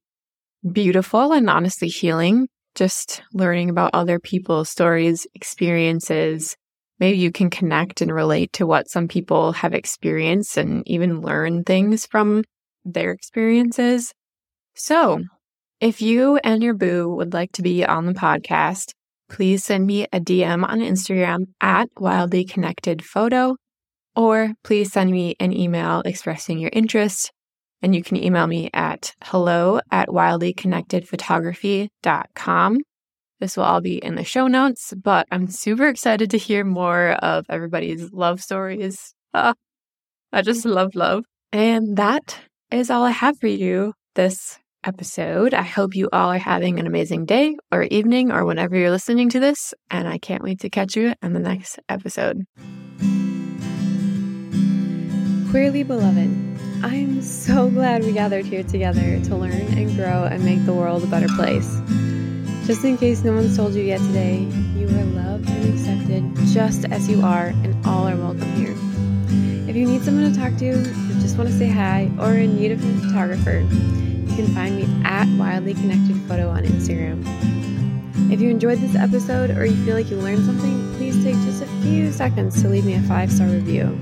beautiful 0.72 1.32
and 1.34 1.48
honestly 1.48 1.86
healing 1.86 2.48
just 2.74 3.22
learning 3.32 3.70
about 3.70 3.90
other 3.92 4.18
people's 4.18 4.68
stories, 4.68 5.26
experiences, 5.34 6.56
maybe 7.00 7.18
you 7.18 7.32
can 7.32 7.50
connect 7.50 8.02
and 8.02 8.12
relate 8.12 8.52
to 8.52 8.66
what 8.66 8.88
some 8.88 9.08
people 9.08 9.50
have 9.52 9.74
experienced 9.74 10.56
and 10.56 10.86
even 10.86 11.22
learn 11.22 11.64
things 11.64 12.06
from 12.06 12.44
their 12.84 13.10
experiences. 13.10 14.12
So, 14.74 15.24
if 15.80 16.00
you 16.02 16.36
and 16.44 16.62
your 16.62 16.74
boo 16.74 17.12
would 17.16 17.32
like 17.32 17.50
to 17.52 17.62
be 17.62 17.84
on 17.84 18.06
the 18.06 18.12
podcast, 18.12 18.92
please 19.30 19.64
send 19.64 19.86
me 19.86 20.06
a 20.12 20.20
DM 20.20 20.68
on 20.68 20.80
Instagram 20.80 21.46
at 21.60 21.88
wildly 21.98 22.44
connected 22.44 23.02
photo, 23.02 23.56
or 24.14 24.52
please 24.62 24.92
send 24.92 25.10
me 25.10 25.36
an 25.40 25.54
email 25.54 26.02
expressing 26.04 26.58
your 26.58 26.68
interest. 26.72 27.32
And 27.82 27.94
you 27.94 28.02
can 28.02 28.18
email 28.18 28.46
me 28.46 28.68
at 28.74 29.14
hello 29.22 29.80
at 29.90 30.08
wildlyconnectedphotography.com. 30.08 32.78
This 33.40 33.56
will 33.56 33.64
all 33.64 33.80
be 33.80 33.96
in 33.96 34.16
the 34.16 34.24
show 34.24 34.46
notes, 34.46 34.92
but 35.02 35.26
I'm 35.32 35.48
super 35.48 35.88
excited 35.88 36.30
to 36.30 36.38
hear 36.38 36.62
more 36.62 37.12
of 37.12 37.46
everybody's 37.48 38.12
love 38.12 38.42
stories. 38.42 39.14
Ah, 39.32 39.54
I 40.32 40.42
just 40.42 40.66
love 40.66 40.94
love. 40.94 41.24
And 41.52 41.96
that 41.96 42.38
is 42.70 42.90
all 42.90 43.02
I 43.02 43.10
have 43.10 43.38
for 43.38 43.46
you 43.48 43.94
this 44.14 44.58
episode. 44.84 45.54
I 45.54 45.62
hope 45.62 45.96
you 45.96 46.08
all 46.12 46.30
are 46.30 46.38
having 46.38 46.78
an 46.78 46.86
amazing 46.86 47.24
day 47.24 47.56
or 47.72 47.84
evening 47.84 48.30
or 48.30 48.44
whenever 48.44 48.76
you're 48.76 48.90
listening 48.90 49.30
to 49.30 49.40
this. 49.40 49.72
And 49.90 50.06
I 50.06 50.18
can't 50.18 50.42
wait 50.42 50.60
to 50.60 50.70
catch 50.70 50.94
you 50.94 51.14
in 51.22 51.32
the 51.32 51.40
next 51.40 51.78
episode. 51.88 52.44
Queerly 55.50 55.82
beloved, 55.82 56.30
I'm 56.84 57.22
so 57.22 57.70
glad 57.70 58.04
we 58.04 58.12
gathered 58.12 58.44
here 58.44 58.62
together 58.62 59.20
to 59.24 59.36
learn 59.36 59.52
and 59.52 59.96
grow 59.96 60.24
and 60.24 60.44
make 60.44 60.64
the 60.64 60.74
world 60.74 61.02
a 61.02 61.06
better 61.06 61.28
place. 61.28 61.80
Just 62.66 62.84
in 62.84 62.96
case 62.98 63.24
no 63.24 63.32
one's 63.32 63.56
told 63.56 63.74
you 63.74 63.82
yet 63.82 64.00
today, 64.00 64.38
you 64.76 64.86
are 64.86 65.04
loved 65.04 65.48
and 65.48 65.74
accepted 65.74 66.46
just 66.52 66.84
as 66.86 67.08
you 67.08 67.22
are, 67.22 67.48
and 67.48 67.74
all 67.86 68.06
are 68.06 68.16
welcome 68.16 68.52
here. 68.52 68.74
If 69.68 69.76
you 69.76 69.86
need 69.86 70.02
someone 70.02 70.32
to 70.32 70.38
talk 70.38 70.56
to, 70.58 70.70
or 70.70 71.20
just 71.20 71.36
want 71.36 71.48
to 71.50 71.58
say 71.58 71.68
hi, 71.68 72.10
or 72.20 72.34
in 72.34 72.56
need 72.56 72.72
of 72.72 72.84
a 72.84 73.06
photographer, 73.06 73.60
you 73.60 74.36
can 74.36 74.46
find 74.54 74.76
me 74.76 74.86
at 75.04 75.26
Wildly 75.38 75.74
Connected 75.74 76.16
Photo 76.28 76.48
on 76.48 76.64
Instagram. 76.64 77.24
If 78.32 78.40
you 78.40 78.50
enjoyed 78.50 78.78
this 78.78 78.94
episode 78.94 79.50
or 79.50 79.64
you 79.64 79.74
feel 79.84 79.96
like 79.96 80.08
you 80.08 80.16
learned 80.16 80.44
something, 80.44 80.94
please 80.96 81.22
take 81.24 81.34
just 81.44 81.62
a 81.62 81.66
few 81.82 82.12
seconds 82.12 82.62
to 82.62 82.68
leave 82.68 82.84
me 82.84 82.94
a 82.94 83.00
five 83.02 83.32
star 83.32 83.48
review. 83.48 83.98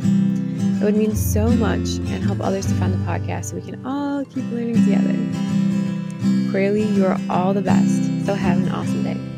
It 0.81 0.85
would 0.85 0.97
mean 0.97 1.17
so 1.17 1.49
much 1.49 1.97
and 1.97 2.23
help 2.23 2.41
others 2.41 2.67
to 2.67 2.75
find 2.75 2.93
the 2.93 2.99
podcast 2.99 3.47
so 3.47 3.57
we 3.57 3.63
can 3.63 3.87
all 3.87 4.27
keep 4.27 4.45
learning 4.51 4.85
together. 4.85 6.51
Clearly, 6.51 6.83
you 6.83 7.07
are 7.07 7.19
all 7.31 7.55
the 7.55 7.63
best. 7.63 8.18
So 8.29 8.35
have 8.35 8.59
an 8.59 8.69
awesome 8.69 9.05
day. 9.05 9.38